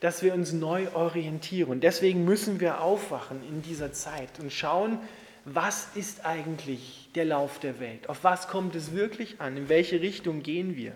dass 0.00 0.22
wir 0.22 0.34
uns 0.34 0.52
neu 0.52 0.88
orientieren. 0.92 1.80
Deswegen 1.80 2.24
müssen 2.24 2.60
wir 2.60 2.80
aufwachen 2.80 3.46
in 3.48 3.62
dieser 3.62 3.92
Zeit 3.92 4.28
und 4.40 4.52
schauen, 4.52 4.98
was 5.44 5.88
ist 5.94 6.24
eigentlich 6.24 7.10
der 7.14 7.26
Lauf 7.26 7.58
der 7.58 7.78
Welt? 7.78 8.08
Auf 8.08 8.24
was 8.24 8.48
kommt 8.48 8.74
es 8.74 8.92
wirklich 8.92 9.40
an? 9.40 9.56
In 9.56 9.68
welche 9.68 10.00
Richtung 10.00 10.42
gehen 10.42 10.76
wir? 10.76 10.94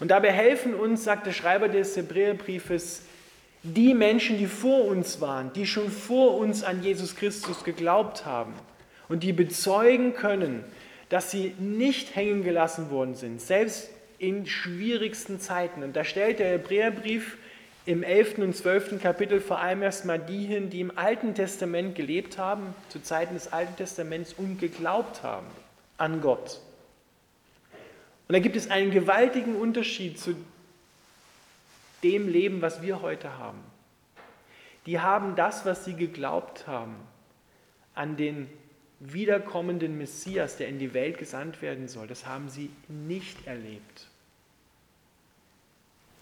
Und 0.00 0.10
dabei 0.10 0.32
helfen 0.32 0.74
uns, 0.74 1.04
sagt 1.04 1.26
der 1.26 1.32
Schreiber 1.32 1.68
des 1.68 1.96
Hebräerbriefes, 1.96 3.02
die 3.62 3.92
Menschen, 3.92 4.38
die 4.38 4.46
vor 4.46 4.86
uns 4.86 5.20
waren, 5.20 5.52
die 5.52 5.66
schon 5.66 5.90
vor 5.90 6.38
uns 6.38 6.64
an 6.64 6.82
Jesus 6.82 7.14
Christus 7.14 7.62
geglaubt 7.62 8.24
haben 8.24 8.54
und 9.08 9.22
die 9.22 9.34
bezeugen 9.34 10.14
können, 10.14 10.64
dass 11.10 11.30
sie 11.30 11.54
nicht 11.58 12.16
hängen 12.16 12.42
gelassen 12.42 12.90
worden 12.90 13.14
sind, 13.14 13.42
selbst 13.42 13.90
in 14.18 14.46
schwierigsten 14.46 15.40
Zeiten. 15.40 15.82
Und 15.82 15.94
da 15.96 16.04
stellt 16.04 16.38
der 16.38 16.52
Hebräerbrief 16.52 17.36
im 17.84 18.02
11. 18.02 18.38
und 18.38 18.56
12. 18.56 19.02
Kapitel 19.02 19.40
vor 19.40 19.58
allem 19.58 19.82
erstmal 19.82 20.18
die 20.18 20.46
hin, 20.46 20.70
die 20.70 20.80
im 20.80 20.96
Alten 20.96 21.34
Testament 21.34 21.94
gelebt 21.94 22.38
haben, 22.38 22.74
zu 22.88 23.02
Zeiten 23.02 23.34
des 23.34 23.52
Alten 23.52 23.76
Testaments 23.76 24.34
und 24.34 24.58
geglaubt 24.58 25.22
haben 25.22 25.46
an 25.98 26.20
Gott. 26.20 26.60
Und 28.30 28.34
da 28.34 28.38
gibt 28.38 28.54
es 28.54 28.70
einen 28.70 28.92
gewaltigen 28.92 29.56
Unterschied 29.56 30.16
zu 30.16 30.36
dem 32.04 32.28
Leben, 32.28 32.62
was 32.62 32.80
wir 32.80 33.02
heute 33.02 33.38
haben. 33.38 33.58
Die 34.86 35.00
haben 35.00 35.34
das, 35.34 35.66
was 35.66 35.84
sie 35.84 35.94
geglaubt 35.94 36.68
haben, 36.68 36.94
an 37.96 38.16
den 38.16 38.48
wiederkommenden 39.00 39.98
Messias, 39.98 40.58
der 40.58 40.68
in 40.68 40.78
die 40.78 40.94
Welt 40.94 41.18
gesandt 41.18 41.60
werden 41.60 41.88
soll, 41.88 42.06
das 42.06 42.24
haben 42.24 42.48
sie 42.48 42.70
nicht 42.86 43.48
erlebt. 43.48 44.06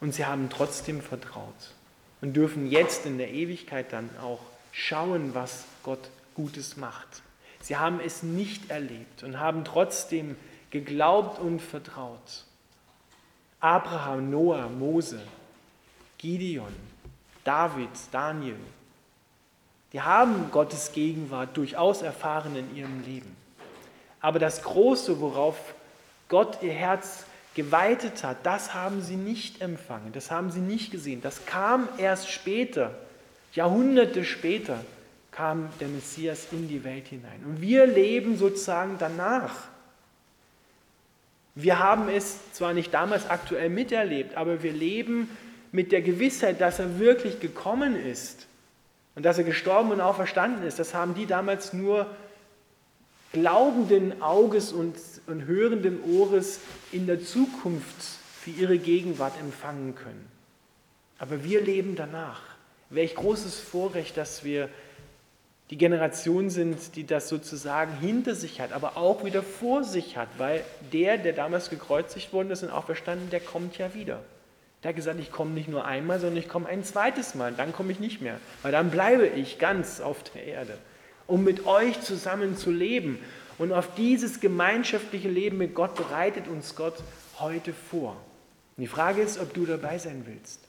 Und 0.00 0.14
sie 0.14 0.24
haben 0.24 0.48
trotzdem 0.48 1.02
vertraut 1.02 1.74
und 2.22 2.34
dürfen 2.34 2.70
jetzt 2.70 3.04
in 3.04 3.18
der 3.18 3.32
Ewigkeit 3.32 3.92
dann 3.92 4.08
auch 4.22 4.40
schauen, 4.72 5.34
was 5.34 5.66
Gott 5.82 6.08
Gutes 6.34 6.78
macht. 6.78 7.20
Sie 7.60 7.76
haben 7.76 8.00
es 8.00 8.22
nicht 8.22 8.70
erlebt 8.70 9.24
und 9.24 9.38
haben 9.38 9.62
trotzdem 9.66 10.36
geglaubt 10.70 11.38
und 11.38 11.60
vertraut. 11.60 12.44
Abraham, 13.60 14.30
Noah, 14.30 14.68
Mose, 14.68 15.20
Gideon, 16.18 16.74
David, 17.44 17.88
Daniel, 18.12 18.56
die 19.92 20.00
haben 20.00 20.50
Gottes 20.50 20.92
Gegenwart 20.92 21.56
durchaus 21.56 22.02
erfahren 22.02 22.54
in 22.56 22.76
ihrem 22.76 23.02
Leben. 23.04 23.36
Aber 24.20 24.38
das 24.38 24.62
Große, 24.62 25.20
worauf 25.20 25.56
Gott 26.28 26.62
ihr 26.62 26.72
Herz 26.72 27.24
geweitet 27.54 28.22
hat, 28.22 28.44
das 28.44 28.74
haben 28.74 29.02
sie 29.02 29.16
nicht 29.16 29.62
empfangen, 29.62 30.12
das 30.12 30.30
haben 30.30 30.50
sie 30.50 30.60
nicht 30.60 30.90
gesehen. 30.90 31.22
Das 31.22 31.46
kam 31.46 31.88
erst 31.96 32.30
später, 32.30 32.94
Jahrhunderte 33.54 34.24
später 34.24 34.84
kam 35.30 35.68
der 35.80 35.88
Messias 35.88 36.48
in 36.52 36.68
die 36.68 36.84
Welt 36.84 37.08
hinein. 37.08 37.42
Und 37.46 37.60
wir 37.60 37.86
leben 37.86 38.36
sozusagen 38.36 38.96
danach. 38.98 39.68
Wir 41.60 41.80
haben 41.80 42.08
es 42.08 42.52
zwar 42.52 42.72
nicht 42.72 42.94
damals 42.94 43.28
aktuell 43.28 43.68
miterlebt, 43.68 44.36
aber 44.36 44.62
wir 44.62 44.70
leben 44.70 45.28
mit 45.72 45.90
der 45.90 46.02
Gewissheit, 46.02 46.60
dass 46.60 46.78
er 46.78 47.00
wirklich 47.00 47.40
gekommen 47.40 47.96
ist 47.96 48.46
und 49.16 49.24
dass 49.24 49.38
er 49.38 49.44
gestorben 49.44 49.90
und 49.90 50.00
auferstanden 50.00 50.64
ist. 50.64 50.78
Das 50.78 50.94
haben 50.94 51.14
die 51.14 51.26
damals 51.26 51.72
nur 51.72 52.06
glaubenden 53.32 54.22
Auges 54.22 54.72
und, 54.72 54.94
und 55.26 55.46
hörenden 55.46 56.00
Ohres 56.04 56.60
in 56.92 57.08
der 57.08 57.24
Zukunft 57.24 58.04
für 58.40 58.50
ihre 58.50 58.78
Gegenwart 58.78 59.34
empfangen 59.40 59.96
können. 59.96 60.28
Aber 61.18 61.42
wir 61.42 61.60
leben 61.60 61.96
danach. 61.96 62.40
Welch 62.88 63.16
großes 63.16 63.58
Vorrecht, 63.58 64.16
dass 64.16 64.44
wir 64.44 64.68
die 65.70 65.76
Generation 65.76 66.48
sind, 66.48 66.96
die 66.96 67.04
das 67.04 67.28
sozusagen 67.28 67.92
hinter 67.98 68.34
sich 68.34 68.60
hat, 68.60 68.72
aber 68.72 68.96
auch 68.96 69.24
wieder 69.24 69.42
vor 69.42 69.84
sich 69.84 70.16
hat, 70.16 70.28
weil 70.38 70.64
der, 70.92 71.18
der 71.18 71.34
damals 71.34 71.68
gekreuzigt 71.68 72.32
worden 72.32 72.50
ist 72.50 72.62
und 72.62 72.70
auferstanden, 72.70 73.28
der 73.30 73.40
kommt 73.40 73.76
ja 73.76 73.92
wieder. 73.94 74.20
Der 74.82 74.90
hat 74.90 74.96
gesagt, 74.96 75.20
ich 75.20 75.30
komme 75.30 75.50
nicht 75.50 75.68
nur 75.68 75.84
einmal, 75.84 76.20
sondern 76.20 76.38
ich 76.38 76.48
komme 76.48 76.68
ein 76.68 76.84
zweites 76.84 77.34
Mal, 77.34 77.52
dann 77.52 77.72
komme 77.72 77.92
ich 77.92 78.00
nicht 78.00 78.22
mehr, 78.22 78.38
weil 78.62 78.72
dann 78.72 78.90
bleibe 78.90 79.26
ich 79.26 79.58
ganz 79.58 80.00
auf 80.00 80.22
der 80.22 80.44
Erde, 80.44 80.78
um 81.26 81.44
mit 81.44 81.66
euch 81.66 82.00
zusammen 82.00 82.56
zu 82.56 82.70
leben. 82.70 83.18
Und 83.58 83.72
auf 83.72 83.94
dieses 83.96 84.38
gemeinschaftliche 84.38 85.28
Leben 85.28 85.58
mit 85.58 85.74
Gott 85.74 85.96
bereitet 85.96 86.46
uns 86.46 86.76
Gott 86.76 86.94
heute 87.40 87.72
vor. 87.72 88.12
Und 88.76 88.82
die 88.82 88.86
Frage 88.86 89.20
ist, 89.20 89.38
ob 89.40 89.52
du 89.52 89.66
dabei 89.66 89.98
sein 89.98 90.22
willst, 90.26 90.60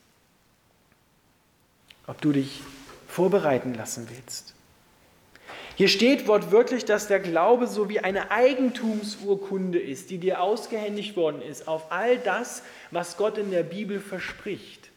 ob 2.07 2.19
du 2.19 2.31
dich 2.31 2.61
vorbereiten 3.07 3.75
lassen 3.75 4.07
willst. 4.09 4.55
Hier 5.79 5.87
steht 5.87 6.27
wortwörtlich, 6.27 6.83
dass 6.83 7.07
der 7.07 7.21
Glaube 7.21 7.65
so 7.65 7.87
wie 7.87 8.01
eine 8.01 8.31
Eigentumsurkunde 8.31 9.79
ist, 9.79 10.09
die 10.09 10.17
dir 10.17 10.41
ausgehändigt 10.41 11.15
worden 11.15 11.41
ist 11.41 11.69
auf 11.69 11.89
all 11.89 12.17
das, 12.17 12.63
was 12.91 13.15
Gott 13.15 13.37
in 13.37 13.49
der 13.49 13.63
Bibel 13.63 14.01
verspricht. 14.01 14.89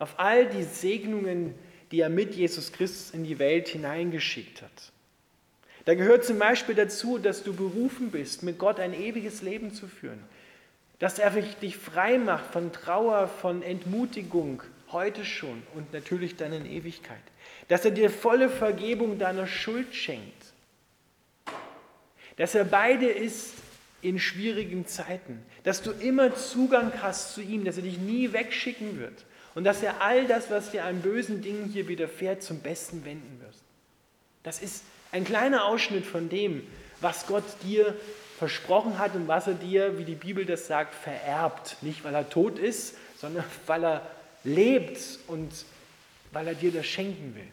Auf 0.00 0.18
all 0.18 0.46
die 0.46 0.64
Segnungen, 0.64 1.54
die 1.92 2.00
er 2.00 2.08
mit 2.08 2.34
Jesus 2.34 2.72
Christus 2.72 3.12
in 3.12 3.22
die 3.22 3.38
Welt 3.38 3.68
hineingeschickt 3.68 4.60
hat. 4.60 4.90
Da 5.84 5.94
gehört 5.94 6.24
zum 6.24 6.40
Beispiel 6.40 6.74
dazu, 6.74 7.18
dass 7.18 7.44
du 7.44 7.54
berufen 7.54 8.10
bist, 8.10 8.42
mit 8.42 8.58
Gott 8.58 8.80
ein 8.80 8.94
ewiges 8.94 9.42
Leben 9.42 9.72
zu 9.72 9.86
führen. 9.86 10.18
Dass 10.98 11.20
er 11.20 11.30
dich 11.30 11.76
frei 11.76 12.18
macht 12.18 12.46
von 12.52 12.72
Trauer, 12.72 13.28
von 13.28 13.62
Entmutigung, 13.62 14.64
heute 14.92 15.24
schon 15.24 15.62
und 15.74 15.92
natürlich 15.92 16.36
dann 16.36 16.52
in 16.52 16.66
Ewigkeit 16.66 17.18
dass 17.68 17.84
er 17.84 17.90
dir 17.90 18.10
volle 18.10 18.48
Vergebung 18.48 19.18
deiner 19.18 19.46
Schuld 19.46 19.94
schenkt, 19.94 20.52
dass 22.36 22.54
er 22.54 22.64
beide 22.64 23.08
ist 23.08 23.54
in 24.00 24.18
schwierigen 24.18 24.86
Zeiten, 24.86 25.42
dass 25.64 25.82
du 25.82 25.90
immer 25.90 26.34
Zugang 26.34 26.92
hast 27.02 27.34
zu 27.34 27.42
ihm, 27.42 27.64
dass 27.64 27.76
er 27.76 27.82
dich 27.82 27.98
nie 27.98 28.32
wegschicken 28.32 28.98
wird 28.98 29.24
und 29.54 29.64
dass 29.64 29.82
er 29.82 30.00
all 30.00 30.26
das, 30.26 30.50
was 30.50 30.70
dir 30.70 30.84
an 30.84 31.02
bösen 31.02 31.42
Dingen 31.42 31.64
hier 31.66 31.88
widerfährt, 31.88 32.42
zum 32.42 32.60
Besten 32.60 33.04
wenden 33.04 33.40
wird. 33.40 33.54
Das 34.44 34.62
ist 34.62 34.84
ein 35.12 35.24
kleiner 35.24 35.64
Ausschnitt 35.64 36.06
von 36.06 36.28
dem, 36.28 36.64
was 37.00 37.26
Gott 37.26 37.44
dir 37.64 37.94
versprochen 38.38 38.98
hat 38.98 39.16
und 39.16 39.26
was 39.26 39.48
er 39.48 39.54
dir, 39.54 39.98
wie 39.98 40.04
die 40.04 40.14
Bibel 40.14 40.46
das 40.46 40.68
sagt, 40.68 40.94
vererbt. 40.94 41.76
Nicht, 41.82 42.04
weil 42.04 42.14
er 42.14 42.30
tot 42.30 42.58
ist, 42.58 42.96
sondern 43.18 43.44
weil 43.66 43.84
er 43.84 44.17
lebt 44.48 45.00
und 45.28 45.50
weil 46.32 46.48
er 46.48 46.54
dir 46.54 46.72
das 46.72 46.86
schenken 46.86 47.34
will. 47.34 47.48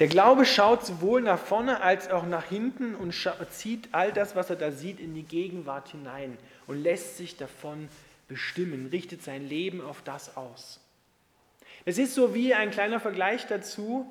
Der 0.00 0.08
Glaube 0.08 0.46
schaut 0.46 0.86
sowohl 0.86 1.20
nach 1.20 1.38
vorne 1.38 1.82
als 1.82 2.10
auch 2.10 2.24
nach 2.24 2.44
hinten 2.44 2.94
und 2.94 3.14
zieht 3.50 3.90
all 3.92 4.12
das, 4.12 4.34
was 4.34 4.48
er 4.48 4.56
da 4.56 4.72
sieht, 4.72 4.98
in 4.98 5.14
die 5.14 5.24
Gegenwart 5.24 5.90
hinein 5.90 6.38
und 6.66 6.82
lässt 6.82 7.18
sich 7.18 7.36
davon 7.36 7.88
bestimmen, 8.26 8.86
richtet 8.86 9.22
sein 9.22 9.46
Leben 9.46 9.82
auf 9.82 10.02
das 10.02 10.38
aus. 10.38 10.80
Es 11.84 11.98
ist 11.98 12.14
so 12.14 12.34
wie 12.34 12.54
ein 12.54 12.70
kleiner 12.70 12.98
Vergleich 12.98 13.46
dazu. 13.46 14.10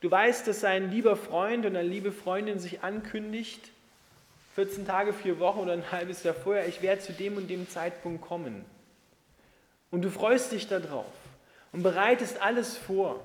Du 0.00 0.10
weißt, 0.10 0.46
dass 0.46 0.62
ein 0.62 0.92
lieber 0.92 1.16
Freund 1.16 1.66
oder 1.66 1.80
eine 1.80 1.88
liebe 1.88 2.12
Freundin 2.12 2.60
sich 2.60 2.82
ankündigt, 2.82 3.70
14 4.54 4.86
Tage, 4.86 5.12
vier 5.12 5.40
Wochen 5.40 5.58
oder 5.58 5.72
ein 5.72 5.90
halbes 5.90 6.22
Jahr 6.22 6.34
vorher, 6.34 6.68
ich 6.68 6.82
werde 6.82 7.02
zu 7.02 7.12
dem 7.12 7.36
und 7.36 7.48
dem 7.48 7.68
Zeitpunkt 7.68 8.22
kommen. 8.22 8.64
Und 9.90 10.02
du 10.02 10.10
freust 10.10 10.52
dich 10.52 10.68
darauf 10.68 11.06
und 11.72 11.82
bereitest 11.82 12.42
alles 12.42 12.76
vor 12.76 13.20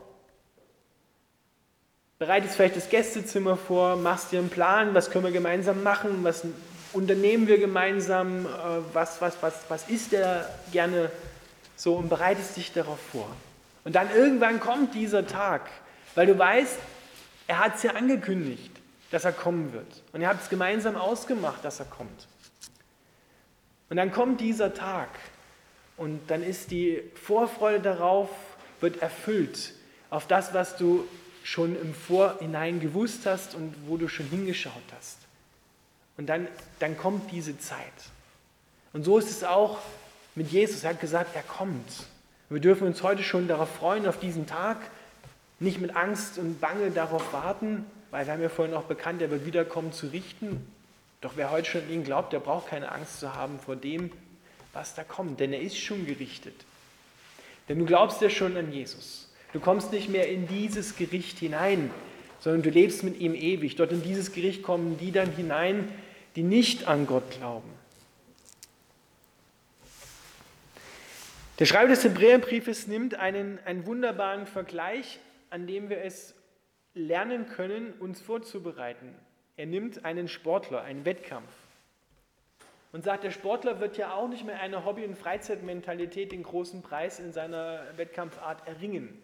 bereitest 2.22 2.56
vielleicht 2.56 2.75
das 2.75 2.88
Gästezimmer 2.88 3.58
vor, 3.58 3.96
machst 3.96 4.32
dir 4.32 4.38
einen 4.38 4.51
Plan, 4.51 4.94
was 4.94 5.10
können 5.10 5.24
wir 5.25 5.32
gemeinsam 5.32 5.82
machen, 5.82 6.24
was 6.24 6.44
unternehmen 6.94 7.48
wir 7.48 7.58
gemeinsam, 7.58 8.46
äh, 8.46 8.50
was, 8.94 9.20
was, 9.22 9.38
was, 9.41 9.56
was 9.70 9.89
ist 9.89 10.12
der 10.12 10.48
gerne 10.72 11.10
so 11.75 11.96
und 11.96 12.10
bereitest 12.10 12.58
dich 12.58 12.74
darauf 12.74 13.00
vor. 13.12 13.27
Und 13.86 13.96
dann 13.96 14.12
irgendwann 14.12 14.60
kommt 14.60 14.94
dieser 14.94 15.25
Tag, 15.25 15.72
weil 16.13 16.27
du 16.27 16.38
weißt, 16.38 16.77
er 17.48 17.58
hat 17.58 17.77
es 17.77 17.82
ja 17.82 17.94
angekündigt, 17.94 18.72
dass 19.10 19.25
er 19.25 19.32
kommen 19.32 19.74
wird. 19.74 20.03
Und 20.13 20.22
ihr 20.22 20.27
habt 20.27 20.44
es 20.44 20.50
gemeinsam 20.50 20.98
ausgemacht, 20.98 21.65
dass 21.65 21.80
er 21.80 21.88
kommt. 21.88 22.27
Und 23.89 23.98
dann 23.98 24.12
kommt 24.12 24.41
dieser 24.41 24.75
Tag 24.75 25.10
und 26.01 26.20
dann 26.31 26.41
ist 26.41 26.72
die 26.72 27.00
Vorfreude 27.13 27.79
darauf, 27.79 28.29
wird 28.79 29.03
erfüllt 29.03 29.74
auf 30.10 30.25
das, 30.25 30.51
was 30.51 30.75
du 30.75 31.08
schon 31.43 31.79
im 31.79 31.93
Vorhinein 31.93 32.79
gewusst 32.79 33.27
hast 33.27 33.53
und 33.53 33.75
wo 33.86 33.98
du 33.98 34.08
schon 34.08 34.25
hingeschaut 34.25 34.74
hast. 34.98 35.20
Und 36.17 36.25
dann, 36.27 36.48
dann 36.79 36.98
kommt 36.98 37.31
diese 37.31 37.60
Zeit. 37.60 37.77
Und 38.93 39.03
so 39.03 39.20
ist 39.20 39.29
es 39.29 39.43
auch 39.43 39.77
mit 40.34 40.51
Jesus. 40.51 40.84
Er 40.84 40.91
hat 40.91 41.01
gesagt, 41.01 41.36
er 41.36 41.43
kommt. 41.43 42.08
Wir 42.50 42.60
dürfen 42.60 42.88
uns 42.88 43.03
heute 43.03 43.22
schon 43.22 43.48
darauf 43.48 43.70
freuen, 43.70 44.08
auf 44.08 44.20
diesen 44.20 44.48
Tag, 44.48 44.77
nicht 45.60 45.79
mit 45.79 45.96
Angst 45.96 46.39
und 46.39 46.60
Bange 46.60 46.89
darauf 46.89 47.31
warten, 47.31 47.86
weil 48.10 48.25
wir 48.25 48.34
haben 48.34 48.41
ja 48.41 48.50
vorhin 48.50 48.74
auch 48.74 48.86
bekannt, 48.86 49.22
er 49.22 49.29
wird 49.29 49.46
wiederkommen 49.46 49.93
zu 49.93 50.08
richten. 50.08 50.65
Doch 51.22 51.34
wer 51.36 51.51
heute 51.51 51.70
schon 51.70 51.81
an 51.81 51.91
ihn 51.91 52.03
glaubt, 52.03 52.34
der 52.34 52.39
braucht 52.39 52.70
keine 52.70 52.91
Angst 52.91 53.20
zu 53.20 53.36
haben 53.36 53.60
vor 53.60 53.75
dem, 53.75 54.10
was 54.74 54.96
da 54.96 55.04
kommt, 55.04 55.40
denn 55.40 55.54
er 55.54 55.62
ist 55.62 55.78
schon 55.78 56.06
gerichtet. 56.06 56.56
Denn 57.68 57.80
du 57.80 57.86
glaubst 57.86 58.22
ja 58.22 58.30
schon 58.30 58.58
an 58.58 58.72
Jesus. 58.72 59.30
Du 59.54 59.60
kommst 59.60 59.92
nicht 59.92 60.10
mehr 60.10 60.30
in 60.30 60.48
dieses 60.48 60.96
Gericht 60.96 61.40
hinein, 61.40 61.92
sondern 62.40 62.63
du 62.63 62.70
lebst 62.70 63.04
mit 63.04 63.20
ihm 63.20 63.36
ewig. 63.36 63.75
Dort 63.75 63.92
in 63.92 64.01
dieses 64.01 64.32
Gericht 64.32 64.63
kommen 64.63 64.98
die 64.98 65.12
dann 65.12 65.32
hinein, 65.36 65.92
die 66.36 66.44
nicht 66.44 66.88
an 66.88 67.06
Gott 67.06 67.30
glauben. 67.32 67.70
Der 71.60 71.66
Schreiber 71.66 71.90
des 71.90 72.04
Hebräerbriefes 72.04 72.88
nimmt 72.88 73.16
einen, 73.16 73.60
einen 73.66 73.86
wunderbaren 73.86 74.48
Vergleich, 74.48 75.20
an 75.50 75.68
dem 75.68 75.90
wir 75.90 76.04
es 76.04 76.34
lernen 76.96 77.48
können, 77.50 77.94
uns 78.00 78.20
vorzubereiten. 78.20 79.13
Er 79.58 79.68
nimmt 79.68 80.04
einen 80.06 80.28
Sportler, 80.28 80.82
einen 80.82 81.06
Wettkampf 81.06 81.51
und 82.92 83.04
sagt, 83.04 83.24
der 83.24 83.32
Sportler 83.32 83.80
wird 83.80 83.98
ja 83.98 84.14
auch 84.14 84.28
nicht 84.28 84.46
mehr 84.46 84.60
eine 84.60 84.86
Hobby- 84.86 85.06
und 85.06 85.18
Freizeitmentalität 85.18 86.32
den 86.32 86.44
großen 86.44 86.82
Preis 86.82 87.20
in 87.20 87.32
seiner 87.32 87.86
Wettkampfart 87.98 88.68
erringen. 88.68 89.22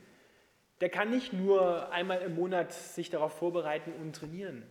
Der 0.80 0.90
kann 0.90 1.10
nicht 1.10 1.34
nur 1.34 1.92
einmal 1.92 2.22
im 2.22 2.36
Monat 2.36 2.72
sich 2.72 3.10
darauf 3.10 3.34
vorbereiten 3.34 3.92
und 4.00 4.16
trainieren. 4.16 4.64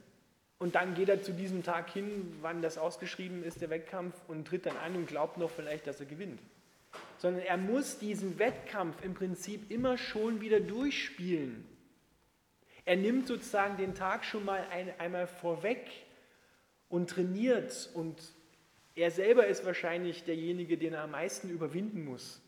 Und 0.59 0.75
dann 0.75 0.95
geht 0.95 1.09
er 1.09 1.21
zu 1.21 1.33
diesem 1.33 1.63
Tag 1.63 1.91
hin, 1.91 2.39
wann 2.41 2.63
das 2.63 2.79
ausgeschrieben 2.79 3.45
ist, 3.45 3.61
der 3.61 3.69
Wettkampf, 3.69 4.15
und 4.29 4.47
tritt 4.47 4.65
dann 4.65 4.77
an 4.79 4.97
und 4.97 5.07
glaubt 5.07 5.37
noch 5.37 5.51
vielleicht, 5.51 5.87
dass 5.87 6.01
er 6.01 6.07
gewinnt. 6.07 6.41
Sondern 7.19 7.43
er 7.43 7.59
muss 7.59 7.99
diesen 7.99 8.39
Wettkampf 8.39 9.05
im 9.05 9.13
Prinzip 9.13 9.71
immer 9.71 9.99
schon 9.99 10.41
wieder 10.41 10.61
durchspielen. 10.61 11.67
Er 12.87 12.97
nimmt 12.97 13.27
sozusagen 13.27 13.77
den 13.77 13.95
Tag 13.95 14.25
schon 14.25 14.45
mal 14.45 14.65
ein, 14.71 14.99
einmal 14.99 15.27
vorweg 15.27 15.91
und 16.89 17.11
trainiert. 17.11 17.91
Und 17.93 18.17
er 18.97 19.11
selber 19.11 19.47
ist 19.47 19.65
wahrscheinlich 19.65 20.25
derjenige, 20.25 20.77
den 20.79 20.95
er 20.95 21.03
am 21.03 21.13
meisten 21.13 21.51
überwinden 21.51 22.05
muss. 22.05 22.41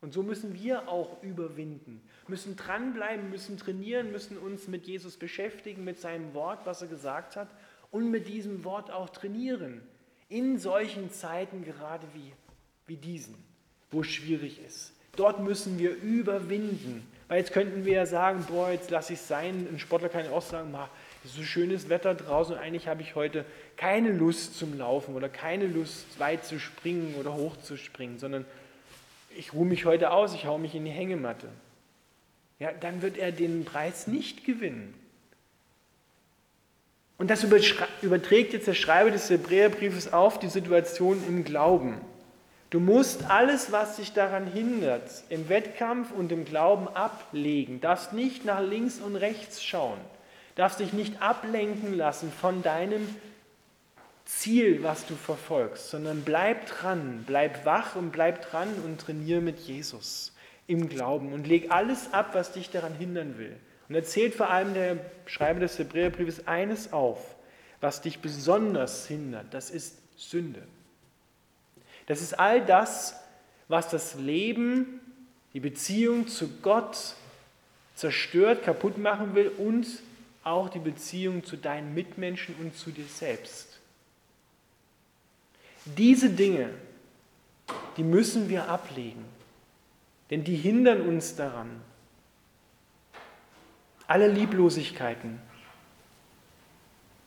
Und 0.00 0.14
so 0.14 0.22
müssen 0.22 0.54
wir 0.54 0.88
auch 0.88 1.22
überwinden, 1.22 2.00
müssen 2.26 2.56
dranbleiben, 2.56 3.30
müssen 3.30 3.56
trainieren, 3.56 4.10
müssen 4.10 4.36
uns 4.36 4.66
mit 4.66 4.86
Jesus 4.86 5.16
beschäftigen, 5.16 5.84
mit 5.84 6.00
seinem 6.00 6.34
Wort, 6.34 6.66
was 6.66 6.82
er 6.82 6.88
gesagt 6.88 7.36
hat, 7.36 7.48
und 7.90 8.10
mit 8.10 8.26
diesem 8.26 8.64
Wort 8.64 8.90
auch 8.90 9.10
trainieren. 9.10 9.82
In 10.28 10.58
solchen 10.58 11.10
Zeiten 11.10 11.64
gerade 11.64 12.06
wie, 12.14 12.32
wie 12.86 12.96
diesen, 12.96 13.36
wo 13.90 14.00
es 14.00 14.08
schwierig 14.08 14.60
ist. 14.64 14.92
Dort 15.14 15.40
müssen 15.40 15.78
wir 15.78 15.94
überwinden. 15.94 17.06
Weil 17.28 17.38
jetzt 17.38 17.52
könnten 17.52 17.84
wir 17.84 17.92
ja 17.92 18.06
sagen, 18.06 18.44
boah, 18.48 18.70
jetzt 18.70 18.90
lasse 18.90 19.12
ich 19.12 19.18
es 19.18 19.28
sein. 19.28 19.68
Ein 19.70 19.78
Sportler 19.78 20.08
kann 20.08 20.24
ja 20.24 20.30
auch 20.32 20.42
sagen, 20.42 20.74
ist 20.74 20.88
so 21.24 21.42
schönes 21.42 21.88
Wetter 21.88 22.14
draußen 22.14 22.56
und 22.56 22.60
eigentlich 22.60 22.88
habe 22.88 23.02
ich 23.02 23.14
heute 23.14 23.44
keine 23.76 24.10
Lust 24.10 24.58
zum 24.58 24.76
Laufen 24.76 25.14
oder 25.14 25.28
keine 25.28 25.66
Lust 25.66 26.18
weit 26.18 26.44
zu 26.44 26.58
springen 26.58 27.14
oder 27.18 27.34
hoch 27.34 27.56
zu 27.58 27.76
springen, 27.76 28.18
sondern 28.18 28.44
ich 29.36 29.52
ruhe 29.52 29.66
mich 29.66 29.84
heute 29.84 30.10
aus, 30.10 30.34
ich 30.34 30.46
haue 30.46 30.58
mich 30.58 30.74
in 30.74 30.84
die 30.84 30.90
Hängematte. 30.90 31.48
Ja, 32.58 32.70
dann 32.72 33.02
wird 33.02 33.16
er 33.16 33.32
den 33.32 33.64
Preis 33.64 34.06
nicht 34.06 34.44
gewinnen. 34.44 34.94
Und 37.18 37.30
das 37.30 37.44
überträgt 37.44 38.52
jetzt 38.52 38.66
der 38.66 38.74
Schreiber 38.74 39.10
des 39.10 39.30
Hebräerbriefes 39.30 40.12
auf 40.12 40.40
die 40.40 40.48
Situation 40.48 41.22
im 41.28 41.44
Glauben. 41.44 42.00
Du 42.70 42.80
musst 42.80 43.30
alles, 43.30 43.70
was 43.70 43.96
dich 43.96 44.12
daran 44.12 44.46
hindert, 44.46 45.08
im 45.28 45.48
Wettkampf 45.48 46.10
und 46.10 46.32
im 46.32 46.44
Glauben 46.44 46.88
ablegen. 46.88 47.80
Darfst 47.80 48.12
nicht 48.12 48.44
nach 48.44 48.60
links 48.60 48.98
und 48.98 49.14
rechts 49.14 49.62
schauen. 49.62 49.98
Darfst 50.54 50.80
dich 50.80 50.92
nicht 50.92 51.22
ablenken 51.22 51.94
lassen 51.94 52.30
von 52.30 52.62
deinem 52.62 53.08
Ziel, 54.24 54.82
was 54.82 55.06
du 55.06 55.14
verfolgst, 55.14 55.90
sondern 55.90 56.22
bleib 56.22 56.66
dran, 56.66 57.24
bleib 57.26 57.64
wach 57.64 57.96
und 57.96 58.12
bleib 58.12 58.50
dran 58.50 58.68
und 58.84 59.00
trainiere 59.00 59.40
mit 59.40 59.58
Jesus 59.60 60.32
im 60.66 60.88
Glauben 60.88 61.32
und 61.32 61.46
leg 61.46 61.70
alles 61.70 62.12
ab, 62.12 62.30
was 62.34 62.52
dich 62.52 62.70
daran 62.70 62.94
hindern 62.94 63.38
will. 63.38 63.56
Und 63.88 63.94
erzählt 63.94 64.34
vor 64.34 64.50
allem 64.50 64.74
der 64.74 64.98
Schreiber 65.26 65.60
des 65.60 65.78
Hebräerbriefes 65.78 66.46
eines 66.46 66.92
auf, 66.92 67.34
was 67.80 68.00
dich 68.00 68.20
besonders 68.20 69.06
hindert, 69.06 69.52
das 69.52 69.70
ist 69.70 69.98
Sünde. 70.16 70.62
Das 72.06 72.22
ist 72.22 72.38
all 72.38 72.64
das, 72.64 73.20
was 73.68 73.88
das 73.88 74.14
Leben, 74.14 75.00
die 75.52 75.60
Beziehung 75.60 76.28
zu 76.28 76.48
Gott 76.62 77.14
zerstört, 77.94 78.64
kaputt 78.64 78.98
machen 78.98 79.34
will 79.34 79.48
und 79.48 79.86
auch 80.44 80.68
die 80.68 80.78
Beziehung 80.78 81.44
zu 81.44 81.56
deinen 81.56 81.94
Mitmenschen 81.94 82.54
und 82.56 82.76
zu 82.76 82.90
dir 82.90 83.06
selbst. 83.06 83.80
Diese 85.84 86.30
Dinge, 86.30 86.70
die 87.96 88.04
müssen 88.04 88.48
wir 88.48 88.68
ablegen, 88.68 89.24
denn 90.30 90.44
die 90.44 90.56
hindern 90.56 91.02
uns 91.02 91.36
daran. 91.36 91.80
Alle 94.06 94.28
Lieblosigkeiten, 94.28 95.40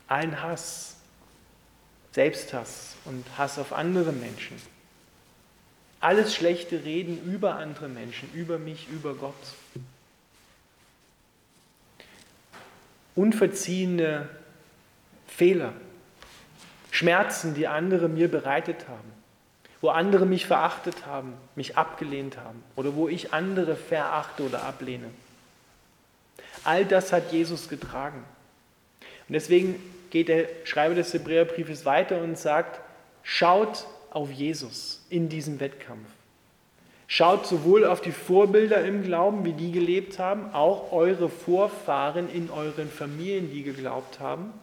allen 0.07 0.41
Hass, 0.41 0.97
Selbsthass 2.11 2.95
und 3.05 3.25
Hass 3.37 3.59
auf 3.59 3.73
andere 3.73 4.11
Menschen, 4.11 4.61
alles 5.99 6.35
schlechte 6.35 6.85
Reden 6.85 7.21
über 7.23 7.55
andere 7.55 7.87
Menschen, 7.87 8.29
über 8.33 8.57
mich, 8.57 8.87
über 8.89 9.15
Gott. 9.15 9.33
Unverziehene 13.15 14.29
Fehler, 15.27 15.73
Schmerzen, 16.91 17.53
die 17.53 17.67
andere 17.67 18.07
mir 18.07 18.29
bereitet 18.29 18.87
haben, 18.87 19.11
wo 19.81 19.89
andere 19.89 20.25
mich 20.25 20.45
verachtet 20.45 21.05
haben, 21.05 21.33
mich 21.55 21.77
abgelehnt 21.77 22.37
haben 22.37 22.63
oder 22.75 22.95
wo 22.95 23.07
ich 23.07 23.33
andere 23.33 23.75
verachte 23.75 24.43
oder 24.43 24.63
ablehne. 24.63 25.09
All 26.63 26.85
das 26.85 27.11
hat 27.11 27.31
Jesus 27.31 27.69
getragen. 27.69 28.23
Und 29.27 29.33
deswegen 29.33 29.75
geht 30.09 30.29
der 30.29 30.47
Schreiber 30.63 30.95
des 30.95 31.13
Hebräerbriefes 31.13 31.85
weiter 31.85 32.21
und 32.21 32.37
sagt, 32.37 32.79
schaut 33.23 33.85
auf 34.11 34.31
Jesus 34.31 35.05
in 35.09 35.29
diesem 35.29 35.59
Wettkampf. 35.59 36.07
Schaut 37.07 37.45
sowohl 37.45 37.85
auf 37.85 38.01
die 38.01 38.11
Vorbilder 38.11 38.83
im 38.83 39.03
Glauben, 39.03 39.45
wie 39.45 39.53
die 39.53 39.71
gelebt 39.71 40.17
haben, 40.17 40.53
auch 40.53 40.91
eure 40.91 41.29
Vorfahren 41.29 42.29
in 42.29 42.49
euren 42.49 42.89
Familien, 42.89 43.51
die 43.51 43.63
geglaubt 43.63 44.19
haben, 44.19 44.53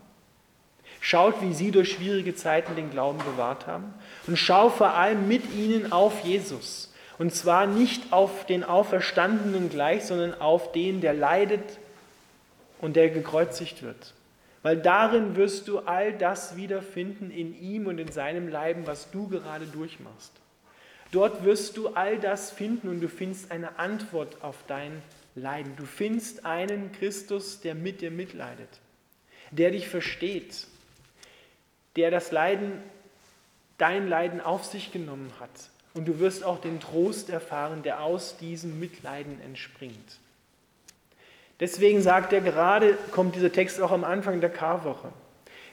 Schaut, 1.05 1.43
wie 1.43 1.53
sie 1.53 1.73
durch 1.73 1.91
schwierige 1.91 2.37
Zeiten 2.37 2.77
den 2.77 2.93
Glauben 2.93 3.19
bewahrt 3.19 3.67
haben. 3.67 3.93
Und 4.29 4.39
schau 4.39 4.69
vor 4.69 4.95
allem 4.95 5.27
mit 5.27 5.53
ihnen 5.53 5.91
auf 5.91 6.21
Jesus. 6.21 6.95
Und 7.19 7.35
zwar 7.35 7.67
nicht 7.67 8.13
auf 8.13 8.47
den 8.47 8.63
Auferstandenen 8.63 9.69
gleich, 9.69 10.05
sondern 10.05 10.41
auf 10.41 10.71
den, 10.71 11.01
der 11.01 11.13
leidet 11.13 11.79
und 12.81 12.95
der 12.95 13.11
gekreuzigt 13.11 13.83
wird. 13.83 14.15
Weil 14.63 14.77
darin 14.77 15.35
wirst 15.35 15.67
du 15.67 15.81
all 15.81 16.13
das 16.13 16.55
wiederfinden 16.55 17.33
in 17.33 17.61
ihm 17.61 17.89
und 17.89 17.99
in 17.99 18.13
seinem 18.13 18.47
Leiden, 18.47 18.87
was 18.87 19.11
du 19.11 19.27
gerade 19.27 19.67
durchmachst. 19.67 20.33
Dort 21.13 21.45
wirst 21.45 21.77
du 21.77 21.89
all 21.89 22.19
das 22.19 22.51
finden 22.51 22.89
und 22.89 23.01
du 23.01 23.09
findest 23.09 23.51
eine 23.51 23.79
Antwort 23.79 24.43
auf 24.43 24.57
dein 24.67 25.03
Leiden. 25.35 25.77
Du 25.77 25.85
findest 25.85 26.47
einen 26.47 26.91
Christus, 26.93 27.61
der 27.61 27.75
mit 27.75 28.01
dir 28.01 28.11
mitleidet, 28.11 28.81
der 29.51 29.71
dich 29.71 29.89
versteht, 29.89 30.67
der 31.97 32.11
das 32.11 32.33
Leiden, 32.33 32.73
dein 33.77 34.09
Leiden 34.09 34.41
auf 34.41 34.65
sich 34.65 34.91
genommen 34.91 35.31
hat. 35.39 35.51
Und 35.93 36.09
du 36.09 36.19
wirst 36.19 36.45
auch 36.45 36.63
den 36.63 36.81
Trost 36.81 37.29
erfahren, 37.29 37.83
der 37.83 38.01
aus 38.01 38.39
diesem 38.39 38.81
Mitleiden 38.81 39.39
entspringt. 39.43 40.19
Deswegen 41.61 42.01
sagt 42.01 42.33
er 42.33 42.41
gerade, 42.41 42.97
kommt 43.11 43.37
dieser 43.37 43.53
Text 43.53 43.83
auch 43.83 43.91
am 43.91 44.05
Anfang 44.05 44.41
der 44.41 44.49
Karwoche. 44.49 45.13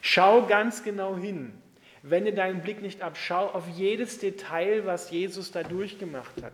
Schau 0.01 0.45
ganz 0.47 0.83
genau 0.83 1.15
hin. 1.15 1.53
Wende 2.01 2.33
deinen 2.33 2.61
Blick 2.61 2.81
nicht 2.81 3.01
ab. 3.01 3.17
Schau 3.17 3.47
auf 3.47 3.67
jedes 3.67 4.19
Detail, 4.19 4.85
was 4.85 5.11
Jesus 5.11 5.51
da 5.51 5.63
durchgemacht 5.63 6.41
hat. 6.41 6.53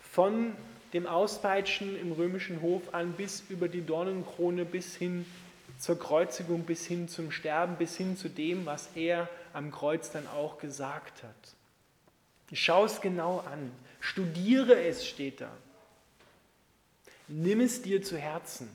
Von 0.00 0.54
dem 0.92 1.06
Auspeitschen 1.06 1.98
im 2.00 2.12
römischen 2.12 2.62
Hof 2.62 2.94
an 2.94 3.12
bis 3.12 3.42
über 3.48 3.68
die 3.68 3.84
Dornenkrone, 3.84 4.64
bis 4.64 4.96
hin 4.96 5.26
zur 5.78 5.98
Kreuzigung, 5.98 6.64
bis 6.64 6.86
hin 6.86 7.08
zum 7.08 7.30
Sterben, 7.30 7.76
bis 7.76 7.96
hin 7.96 8.16
zu 8.16 8.28
dem, 8.28 8.66
was 8.66 8.88
er 8.94 9.28
am 9.52 9.70
Kreuz 9.70 10.10
dann 10.10 10.26
auch 10.26 10.58
gesagt 10.58 11.22
hat. 11.22 11.54
Schau 12.52 12.84
es 12.84 13.00
genau 13.00 13.40
an. 13.40 13.70
Studiere 14.00 14.80
es, 14.80 15.06
steht 15.06 15.40
da. 15.40 15.50
Nimm 17.28 17.60
es 17.60 17.82
dir 17.82 18.02
zu 18.02 18.16
Herzen. 18.16 18.68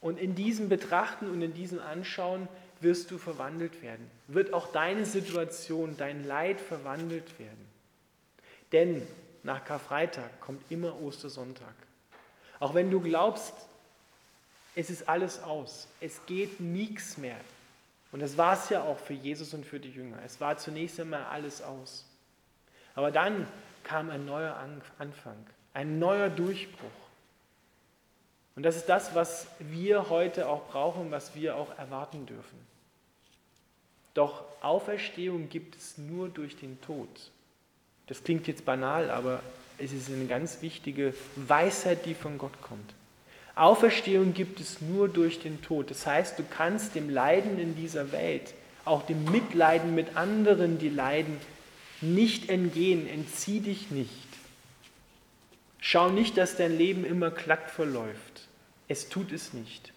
Und 0.00 0.18
in 0.18 0.34
diesem 0.34 0.68
Betrachten 0.68 1.30
und 1.30 1.40
in 1.40 1.54
diesem 1.54 1.80
Anschauen 1.80 2.48
wirst 2.80 3.10
du 3.10 3.18
verwandelt 3.18 3.82
werden. 3.82 4.10
Wird 4.28 4.52
auch 4.52 4.72
deine 4.72 5.06
Situation, 5.06 5.96
dein 5.96 6.24
Leid 6.24 6.60
verwandelt 6.60 7.38
werden. 7.38 7.66
Denn 8.72 9.06
nach 9.42 9.64
Karfreitag 9.64 10.40
kommt 10.40 10.62
immer 10.70 11.00
Ostersonntag. 11.00 11.74
Auch 12.58 12.74
wenn 12.74 12.90
du 12.90 13.00
glaubst, 13.00 13.54
es 14.74 14.90
ist 14.90 15.08
alles 15.08 15.42
aus, 15.42 15.88
es 16.00 16.20
geht 16.26 16.60
nichts 16.60 17.16
mehr. 17.16 17.40
Und 18.12 18.20
das 18.20 18.36
war 18.36 18.54
es 18.54 18.68
ja 18.68 18.82
auch 18.82 18.98
für 18.98 19.14
Jesus 19.14 19.54
und 19.54 19.64
für 19.64 19.80
die 19.80 19.90
Jünger. 19.90 20.18
Es 20.24 20.40
war 20.40 20.56
zunächst 20.56 20.98
einmal 21.00 21.24
alles 21.24 21.62
aus. 21.62 22.06
Aber 22.94 23.10
dann 23.10 23.46
kam 23.84 24.10
ein 24.10 24.24
neuer 24.24 24.56
Anfang 24.98 25.36
ein 25.76 25.98
neuer 25.98 26.30
Durchbruch. 26.30 26.90
Und 28.56 28.62
das 28.62 28.76
ist 28.76 28.86
das, 28.86 29.14
was 29.14 29.46
wir 29.58 30.08
heute 30.08 30.48
auch 30.48 30.66
brauchen, 30.68 31.10
was 31.10 31.34
wir 31.34 31.56
auch 31.56 31.78
erwarten 31.78 32.24
dürfen. 32.26 32.58
Doch 34.14 34.44
Auferstehung 34.62 35.50
gibt 35.50 35.76
es 35.76 35.98
nur 35.98 36.30
durch 36.30 36.56
den 36.56 36.80
Tod. 36.80 37.08
Das 38.06 38.24
klingt 38.24 38.46
jetzt 38.46 38.64
banal, 38.64 39.10
aber 39.10 39.42
es 39.76 39.92
ist 39.92 40.08
eine 40.08 40.24
ganz 40.24 40.62
wichtige 40.62 41.12
Weisheit, 41.36 42.06
die 42.06 42.14
von 42.14 42.38
Gott 42.38 42.62
kommt. 42.62 42.94
Auferstehung 43.54 44.32
gibt 44.32 44.58
es 44.60 44.80
nur 44.80 45.08
durch 45.08 45.40
den 45.40 45.60
Tod. 45.60 45.90
Das 45.90 46.06
heißt, 46.06 46.38
du 46.38 46.44
kannst 46.48 46.94
dem 46.94 47.10
Leiden 47.10 47.58
in 47.58 47.76
dieser 47.76 48.10
Welt, 48.10 48.54
auch 48.86 49.04
dem 49.04 49.24
Mitleiden 49.24 49.94
mit 49.94 50.16
anderen, 50.16 50.78
die 50.78 50.88
leiden, 50.88 51.38
nicht 52.00 52.48
entgehen. 52.48 53.06
Entzieh 53.06 53.60
dich 53.60 53.90
nicht. 53.90 54.10
Schau 55.78 56.08
nicht, 56.08 56.38
dass 56.38 56.56
dein 56.56 56.76
Leben 56.76 57.04
immer 57.04 57.30
glatt 57.30 57.70
verläuft. 57.70 58.45
Es 58.88 59.08
tut 59.08 59.32
es 59.32 59.52
nicht. 59.52 59.92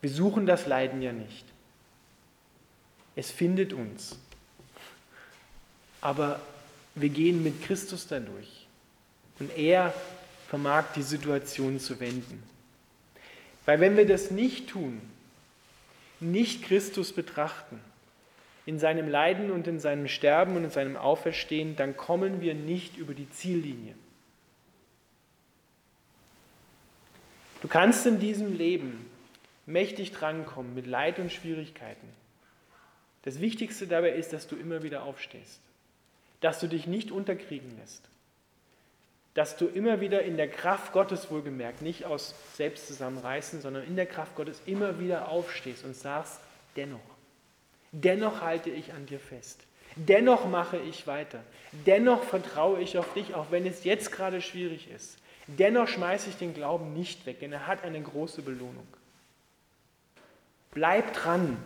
Wir 0.00 0.10
suchen 0.10 0.46
das 0.46 0.66
Leiden 0.66 1.02
ja 1.02 1.12
nicht. 1.12 1.44
Es 3.16 3.30
findet 3.30 3.72
uns. 3.72 4.18
Aber 6.00 6.40
wir 6.94 7.10
gehen 7.10 7.42
mit 7.42 7.62
Christus 7.62 8.06
dadurch. 8.06 8.66
Und 9.38 9.56
er 9.56 9.94
vermag 10.48 10.86
die 10.96 11.02
Situation 11.02 11.78
zu 11.78 12.00
wenden. 12.00 12.42
Weil 13.66 13.80
wenn 13.80 13.96
wir 13.96 14.06
das 14.06 14.30
nicht 14.30 14.70
tun, 14.70 15.00
nicht 16.18 16.64
Christus 16.64 17.12
betrachten, 17.12 17.80
in 18.66 18.78
seinem 18.78 19.08
Leiden 19.08 19.50
und 19.50 19.66
in 19.66 19.80
seinem 19.80 20.08
Sterben 20.08 20.56
und 20.56 20.64
in 20.64 20.70
seinem 20.70 20.96
Auferstehen, 20.96 21.76
dann 21.76 21.96
kommen 21.96 22.40
wir 22.40 22.54
nicht 22.54 22.96
über 22.96 23.14
die 23.14 23.30
Ziellinie. 23.30 23.94
Du 27.60 27.68
kannst 27.68 28.06
in 28.06 28.18
diesem 28.18 28.56
Leben 28.56 29.10
mächtig 29.66 30.12
drankommen 30.12 30.74
mit 30.74 30.86
Leid 30.86 31.18
und 31.18 31.32
Schwierigkeiten. 31.32 32.08
Das 33.22 33.40
Wichtigste 33.40 33.86
dabei 33.86 34.10
ist, 34.12 34.32
dass 34.32 34.48
du 34.48 34.56
immer 34.56 34.82
wieder 34.82 35.02
aufstehst, 35.02 35.60
dass 36.40 36.58
du 36.58 36.68
dich 36.68 36.86
nicht 36.86 37.10
unterkriegen 37.10 37.76
lässt, 37.78 38.02
dass 39.34 39.56
du 39.58 39.66
immer 39.66 40.00
wieder 40.00 40.22
in 40.22 40.38
der 40.38 40.48
Kraft 40.48 40.92
Gottes 40.92 41.30
wohlgemerkt, 41.30 41.82
nicht 41.82 42.06
aus 42.06 42.34
Selbstzusammenreißen, 42.54 43.60
sondern 43.60 43.84
in 43.84 43.96
der 43.96 44.06
Kraft 44.06 44.36
Gottes 44.36 44.62
immer 44.64 44.98
wieder 44.98 45.28
aufstehst 45.28 45.84
und 45.84 45.94
sagst, 45.94 46.40
dennoch, 46.76 46.98
dennoch 47.92 48.40
halte 48.40 48.70
ich 48.70 48.94
an 48.94 49.04
dir 49.04 49.20
fest, 49.20 49.60
dennoch 49.96 50.48
mache 50.48 50.78
ich 50.78 51.06
weiter, 51.06 51.44
dennoch 51.86 52.24
vertraue 52.24 52.80
ich 52.80 52.96
auf 52.96 53.12
dich, 53.12 53.34
auch 53.34 53.50
wenn 53.50 53.66
es 53.66 53.84
jetzt 53.84 54.12
gerade 54.12 54.40
schwierig 54.40 54.90
ist. 54.90 55.18
Dennoch 55.58 55.88
schmeiße 55.88 56.30
ich 56.30 56.36
den 56.36 56.54
Glauben 56.54 56.92
nicht 56.92 57.26
weg, 57.26 57.40
denn 57.40 57.52
er 57.52 57.66
hat 57.66 57.82
eine 57.82 58.00
große 58.00 58.42
Belohnung. 58.42 58.86
Bleib 60.72 61.12
dran, 61.14 61.56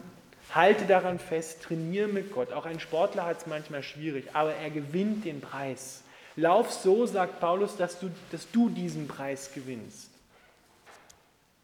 halte 0.55 0.87
daran 0.87 1.19
fest, 1.19 1.63
trainiere 1.63 2.09
mit 2.09 2.33
Gott. 2.33 2.53
Auch 2.53 2.65
ein 2.65 2.81
Sportler 2.81 3.27
hat 3.27 3.39
es 3.39 3.47
manchmal 3.47 3.83
schwierig, 3.83 4.27
aber 4.33 4.55
er 4.55 4.71
gewinnt 4.71 5.25
den 5.25 5.41
Preis. 5.41 6.03
Lauf 6.37 6.73
so, 6.73 7.07
sagt 7.07 7.41
Paulus, 7.41 7.77
dass 7.77 8.01
du, 8.01 8.11
dass 8.33 8.51
du 8.51 8.69
diesen 8.69 9.07
Preis 9.07 9.53
gewinnst. 9.53 10.11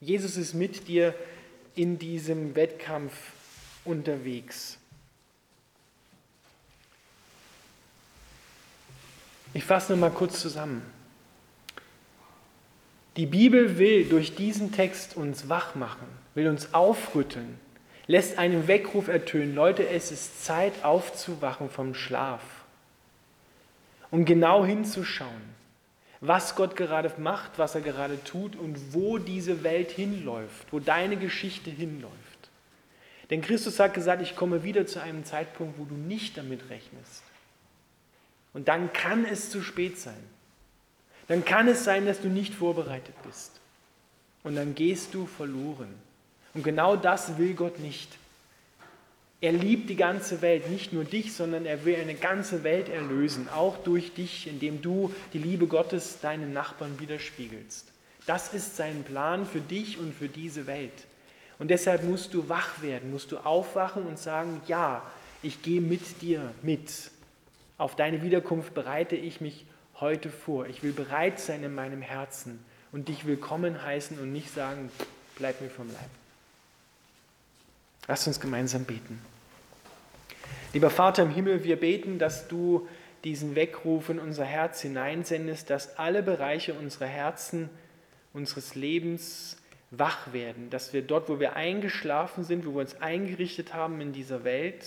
Jesus 0.01 0.37
ist 0.37 0.55
mit 0.55 0.89
dir 0.89 1.15
in 1.75 1.99
diesem 1.99 2.55
Wettkampf 2.55 3.13
unterwegs. 3.85 4.79
Ich 9.53 9.65
fasse 9.65 9.93
noch 9.93 10.01
mal 10.01 10.11
kurz 10.11 10.41
zusammen. 10.41 10.83
Die 13.21 13.27
Bibel 13.27 13.77
will 13.77 14.07
durch 14.07 14.35
diesen 14.35 14.73
Text 14.73 15.15
uns 15.15 15.51
wach 15.51 15.75
machen, 15.75 16.07
will 16.35 16.49
uns 16.49 16.73
aufrütteln, 16.73 17.61
lässt 18.07 18.39
einen 18.39 18.67
Weckruf 18.67 19.09
ertönen. 19.09 19.55
Leute, 19.55 19.87
es 19.87 20.11
ist 20.11 20.43
Zeit 20.43 20.73
aufzuwachen 20.83 21.69
vom 21.69 21.93
Schlaf, 21.93 22.41
um 24.11 24.25
genau 24.25 24.65
hinzuschauen, 24.65 25.43
was 26.23 26.57
Gott 26.57 26.77
gerade 26.77 27.13
macht, 27.19 27.59
was 27.59 27.75
er 27.75 27.83
gerade 27.83 28.25
tut 28.25 28.57
und 28.57 28.95
wo 28.95 29.19
diese 29.19 29.63
Welt 29.63 29.91
hinläuft, 29.91 30.69
wo 30.71 30.79
deine 30.79 31.19
Geschichte 31.19 31.69
hinläuft. 31.69 32.15
Denn 33.29 33.43
Christus 33.43 33.79
hat 33.81 33.93
gesagt, 33.93 34.23
ich 34.23 34.35
komme 34.35 34.65
wieder 34.65 34.87
zu 34.87 34.99
einem 35.03 35.27
Zeitpunkt, 35.27 35.79
wo 35.79 35.85
du 35.85 35.95
nicht 35.95 36.39
damit 36.39 36.71
rechnest. 36.71 37.23
Und 38.55 38.69
dann 38.69 38.95
kann 38.95 39.27
es 39.27 39.51
zu 39.51 39.61
spät 39.61 39.99
sein 39.99 40.40
dann 41.31 41.45
kann 41.45 41.69
es 41.69 41.85
sein, 41.85 42.07
dass 42.07 42.21
du 42.21 42.27
nicht 42.27 42.55
vorbereitet 42.55 43.15
bist. 43.25 43.53
Und 44.43 44.57
dann 44.57 44.75
gehst 44.75 45.15
du 45.15 45.27
verloren. 45.27 45.95
Und 46.55 46.65
genau 46.65 46.97
das 46.97 47.39
will 47.39 47.55
Gott 47.55 47.79
nicht. 47.79 48.09
Er 49.41 49.53
liebt 49.53 49.89
die 49.89 49.95
ganze 49.95 50.43
Welt, 50.43 50.69
nicht 50.69 50.93
nur 50.93 51.05
dich, 51.05 51.33
sondern 51.33 51.67
er 51.67 51.85
will 51.85 51.95
eine 51.95 52.17
ganze 52.17 52.65
Welt 52.65 52.89
erlösen, 52.89 53.49
auch 53.49 53.79
durch 53.79 54.13
dich, 54.13 54.49
indem 54.49 54.83
du 54.83 55.15
die 55.33 55.39
Liebe 55.39 55.69
Gottes 55.69 56.19
deinen 56.21 56.53
Nachbarn 56.53 56.99
widerspiegelst. 56.99 57.87
Das 58.27 58.53
ist 58.53 58.77
sein 58.77 59.05
Plan 59.05 59.47
für 59.47 59.61
dich 59.61 59.99
und 59.99 60.13
für 60.13 60.29
diese 60.29 60.67
Welt. 60.67 61.07
Und 61.61 61.69
deshalb 61.69 62.03
musst 62.03 62.35
du 62.35 62.49
wach 62.49 62.83
werden, 62.83 63.13
musst 63.13 63.31
du 63.31 63.39
aufwachen 63.39 64.05
und 64.05 64.19
sagen, 64.19 64.63
ja, 64.67 65.09
ich 65.45 65.63
gehe 65.63 65.81
mit 65.81 66.23
dir 66.23 66.53
mit. 66.63 66.91
Auf 67.79 67.95
deine 67.95 68.21
Wiederkunft 68.21 68.75
bereite 68.75 69.15
ich 69.15 69.41
mich 69.41 69.65
heute 70.01 70.31
vor. 70.31 70.67
Ich 70.67 70.83
will 70.83 70.93
bereit 70.93 71.39
sein 71.39 71.63
in 71.63 71.75
meinem 71.75 72.03
Herzen 72.03 72.65
und 72.93 73.09
dich 73.09 73.27
willkommen 73.27 73.83
heißen 73.83 74.19
und 74.19 74.33
nicht 74.33 74.53
sagen, 74.53 74.91
bleib 75.37 75.61
mir 75.61 75.71
vom 75.71 75.89
Leib. 75.89 76.11
Lass 78.09 78.27
uns 78.27 78.41
gemeinsam 78.41 78.85
beten. 78.85 79.21
Lieber 80.73 80.91
Vater 80.91 81.23
im 81.23 81.31
Himmel, 81.31 81.65
wir 81.65 81.79
beten, 81.79 82.19
dass 82.19 82.49
du 82.49 82.89
diesen 83.25 83.55
Weckruf 83.55 84.09
in 84.09 84.19
unser 84.19 84.45
Herz 84.45 84.81
hineinsendest, 84.81 85.69
dass 85.69 85.99
alle 85.99 86.23
Bereiche 86.23 86.75
unserer 86.75 87.07
Herzen, 87.07 87.69
unseres 88.33 88.75
Lebens 88.75 89.57
wach 89.91 90.33
werden, 90.33 90.71
dass 90.71 90.93
wir 90.93 91.03
dort, 91.03 91.29
wo 91.29 91.41
wir 91.41 91.57
eingeschlafen 91.57 92.45
sind, 92.45 92.65
wo 92.65 92.75
wir 92.75 92.81
uns 92.81 93.01
eingerichtet 93.01 93.75
haben 93.75 94.01
in 94.01 94.13
dieser 94.13 94.45
Welt, 94.45 94.87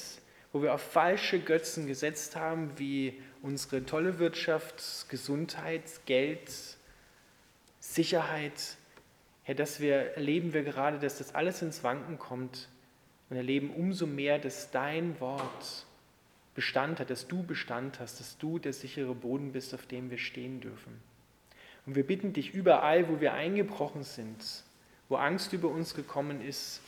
wo 0.54 0.62
wir 0.62 0.73
auf 0.73 0.82
falsche 0.82 1.39
Götzen 1.39 1.88
gesetzt 1.88 2.36
haben, 2.36 2.71
wie 2.78 3.21
unsere 3.43 3.86
tolle 3.86 4.17
Wirtschaft, 4.17 5.08
Gesundheit, 5.10 5.84
Geld, 6.06 6.49
Sicherheit, 7.79 8.77
Herr, 9.43 9.56
dass 9.56 9.82
wir 9.82 10.15
erleben 10.15 10.53
wir 10.53 10.63
gerade, 10.63 10.97
dass 10.97 11.17
das 11.17 11.36
alles 11.36 11.62
ins 11.62 11.84
Wanken 11.84 12.17
kommt 12.17 12.69
und 13.29 13.36
erleben 13.36 13.71
umso 13.71 14.08
mehr, 14.08 14.39
dass 14.39 14.71
dein 14.71 15.19
Wort 15.19 15.86
Bestand 16.56 16.99
hat, 16.99 17.10
dass 17.10 17.27
du 17.27 17.43
Bestand 17.43 17.99
hast, 17.99 18.21
dass 18.21 18.38
du 18.38 18.58
der 18.60 18.71
sichere 18.71 19.13
Boden 19.13 19.51
bist, 19.51 19.73
auf 19.73 19.86
dem 19.88 20.10
wir 20.10 20.17
stehen 20.17 20.62
dürfen. 20.62 21.01
Und 21.86 21.95
wir 21.95 22.08
bitten 22.08 22.32
dich 22.32 22.53
überall, 22.53 23.10
wo 23.10 23.19
wir 23.19 23.34
eingebrochen 23.34 24.03
sind, 24.03 24.63
wo 25.10 25.17
Angst 25.17 25.51
über 25.51 25.67
uns 25.67 25.93
gekommen 25.93 26.41
ist, 26.41 26.79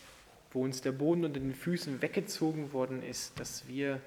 wo 0.53 0.63
uns 0.63 0.81
der 0.81 0.93
Boden 0.93 1.25
unter 1.25 1.41
den 1.41 1.53
Füßen 1.53 2.01
weggezogen 2.01 2.71
worden 2.71 3.03
ist, 3.03 3.37
dass 3.37 3.67
wir 3.67 3.99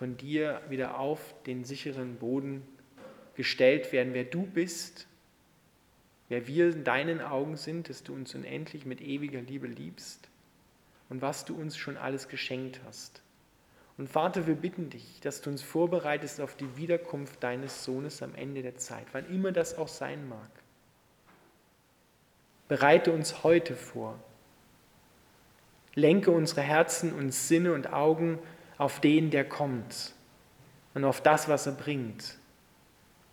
von 0.00 0.16
dir 0.16 0.62
wieder 0.70 0.98
auf 0.98 1.20
den 1.44 1.62
sicheren 1.62 2.16
Boden 2.16 2.66
gestellt 3.34 3.92
werden, 3.92 4.14
wer 4.14 4.24
du 4.24 4.46
bist, 4.46 5.06
wer 6.30 6.46
wir 6.46 6.70
in 6.70 6.84
deinen 6.84 7.20
Augen 7.20 7.58
sind, 7.58 7.90
dass 7.90 8.02
du 8.02 8.14
uns 8.14 8.34
unendlich 8.34 8.86
mit 8.86 9.02
ewiger 9.02 9.42
Liebe 9.42 9.66
liebst 9.66 10.30
und 11.10 11.20
was 11.20 11.44
du 11.44 11.54
uns 11.54 11.76
schon 11.76 11.98
alles 11.98 12.28
geschenkt 12.28 12.80
hast. 12.86 13.20
Und 13.98 14.08
Vater, 14.08 14.46
wir 14.46 14.54
bitten 14.54 14.88
dich, 14.88 15.20
dass 15.20 15.42
du 15.42 15.50
uns 15.50 15.60
vorbereitest 15.60 16.40
auf 16.40 16.56
die 16.56 16.78
Wiederkunft 16.78 17.42
deines 17.42 17.84
Sohnes 17.84 18.22
am 18.22 18.34
Ende 18.34 18.62
der 18.62 18.78
Zeit, 18.78 19.04
wann 19.12 19.28
immer 19.28 19.52
das 19.52 19.76
auch 19.76 19.88
sein 19.88 20.26
mag. 20.30 20.48
Bereite 22.68 23.12
uns 23.12 23.44
heute 23.44 23.76
vor. 23.76 24.18
Lenke 25.94 26.30
unsere 26.30 26.62
Herzen 26.62 27.12
und 27.12 27.34
Sinne 27.34 27.74
und 27.74 27.92
Augen 27.92 28.38
auf 28.80 28.98
den, 28.98 29.30
der 29.30 29.46
kommt 29.46 30.14
und 30.94 31.04
auf 31.04 31.20
das, 31.20 31.50
was 31.50 31.66
er 31.66 31.72
bringt. 31.72 32.38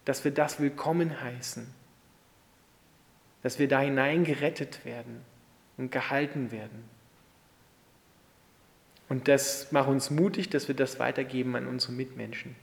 Dass 0.03 0.25
wir 0.25 0.31
das 0.31 0.59
willkommen 0.59 1.21
heißen. 1.21 1.65
Dass 3.43 3.57
wir 3.57 3.69
da 3.69 3.79
hinein 3.79 4.25
gerettet 4.25 4.83
werden 4.83 5.21
und 5.77 5.89
gehalten 5.89 6.51
werden. 6.51 6.83
Und 9.07 9.29
das 9.29 9.71
macht 9.71 9.87
uns 9.87 10.09
mutig, 10.09 10.49
dass 10.49 10.67
wir 10.67 10.75
das 10.75 10.99
weitergeben 10.99 11.55
an 11.55 11.65
unsere 11.65 11.93
Mitmenschen. 11.93 12.53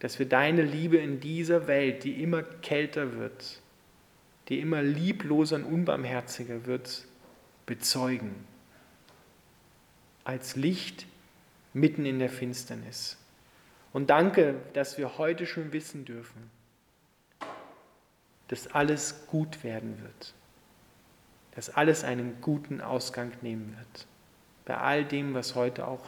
Dass 0.00 0.18
wir 0.18 0.26
deine 0.28 0.62
Liebe 0.62 0.98
in 0.98 1.20
dieser 1.20 1.68
Welt, 1.68 2.04
die 2.04 2.22
immer 2.22 2.42
kälter 2.42 3.16
wird, 3.16 3.62
die 4.50 4.60
immer 4.60 4.82
liebloser 4.82 5.56
und 5.56 5.64
unbarmherziger 5.64 6.66
wird, 6.66 7.06
bezeugen. 7.64 8.34
Als 10.24 10.54
Licht 10.54 11.06
mitten 11.72 12.06
in 12.06 12.18
der 12.18 12.30
Finsternis. 12.30 13.16
Und 13.92 14.10
danke, 14.10 14.56
dass 14.72 14.98
wir 14.98 15.18
heute 15.18 15.46
schon 15.46 15.72
wissen 15.72 16.04
dürfen, 16.04 16.50
dass 18.48 18.68
alles 18.68 19.26
gut 19.26 19.64
werden 19.64 20.00
wird. 20.02 20.34
Dass 21.54 21.70
alles 21.70 22.02
einen 22.02 22.40
guten 22.40 22.80
Ausgang 22.80 23.32
nehmen 23.42 23.76
wird 23.76 24.06
bei 24.64 24.76
all 24.76 25.04
dem, 25.04 25.34
was 25.34 25.54
heute 25.54 25.86
auch 25.86 26.04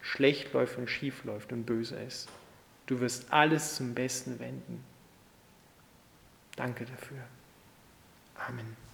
schlecht 0.00 0.52
läuft 0.52 0.78
und 0.78 0.88
schief 0.88 1.24
läuft 1.24 1.52
und 1.52 1.64
böse 1.64 1.96
ist. 1.96 2.28
Du 2.86 3.00
wirst 3.00 3.32
alles 3.32 3.74
zum 3.76 3.94
Besten 3.94 4.38
wenden. 4.38 4.82
Danke 6.56 6.86
dafür. 6.86 7.18
Amen. 8.34 8.87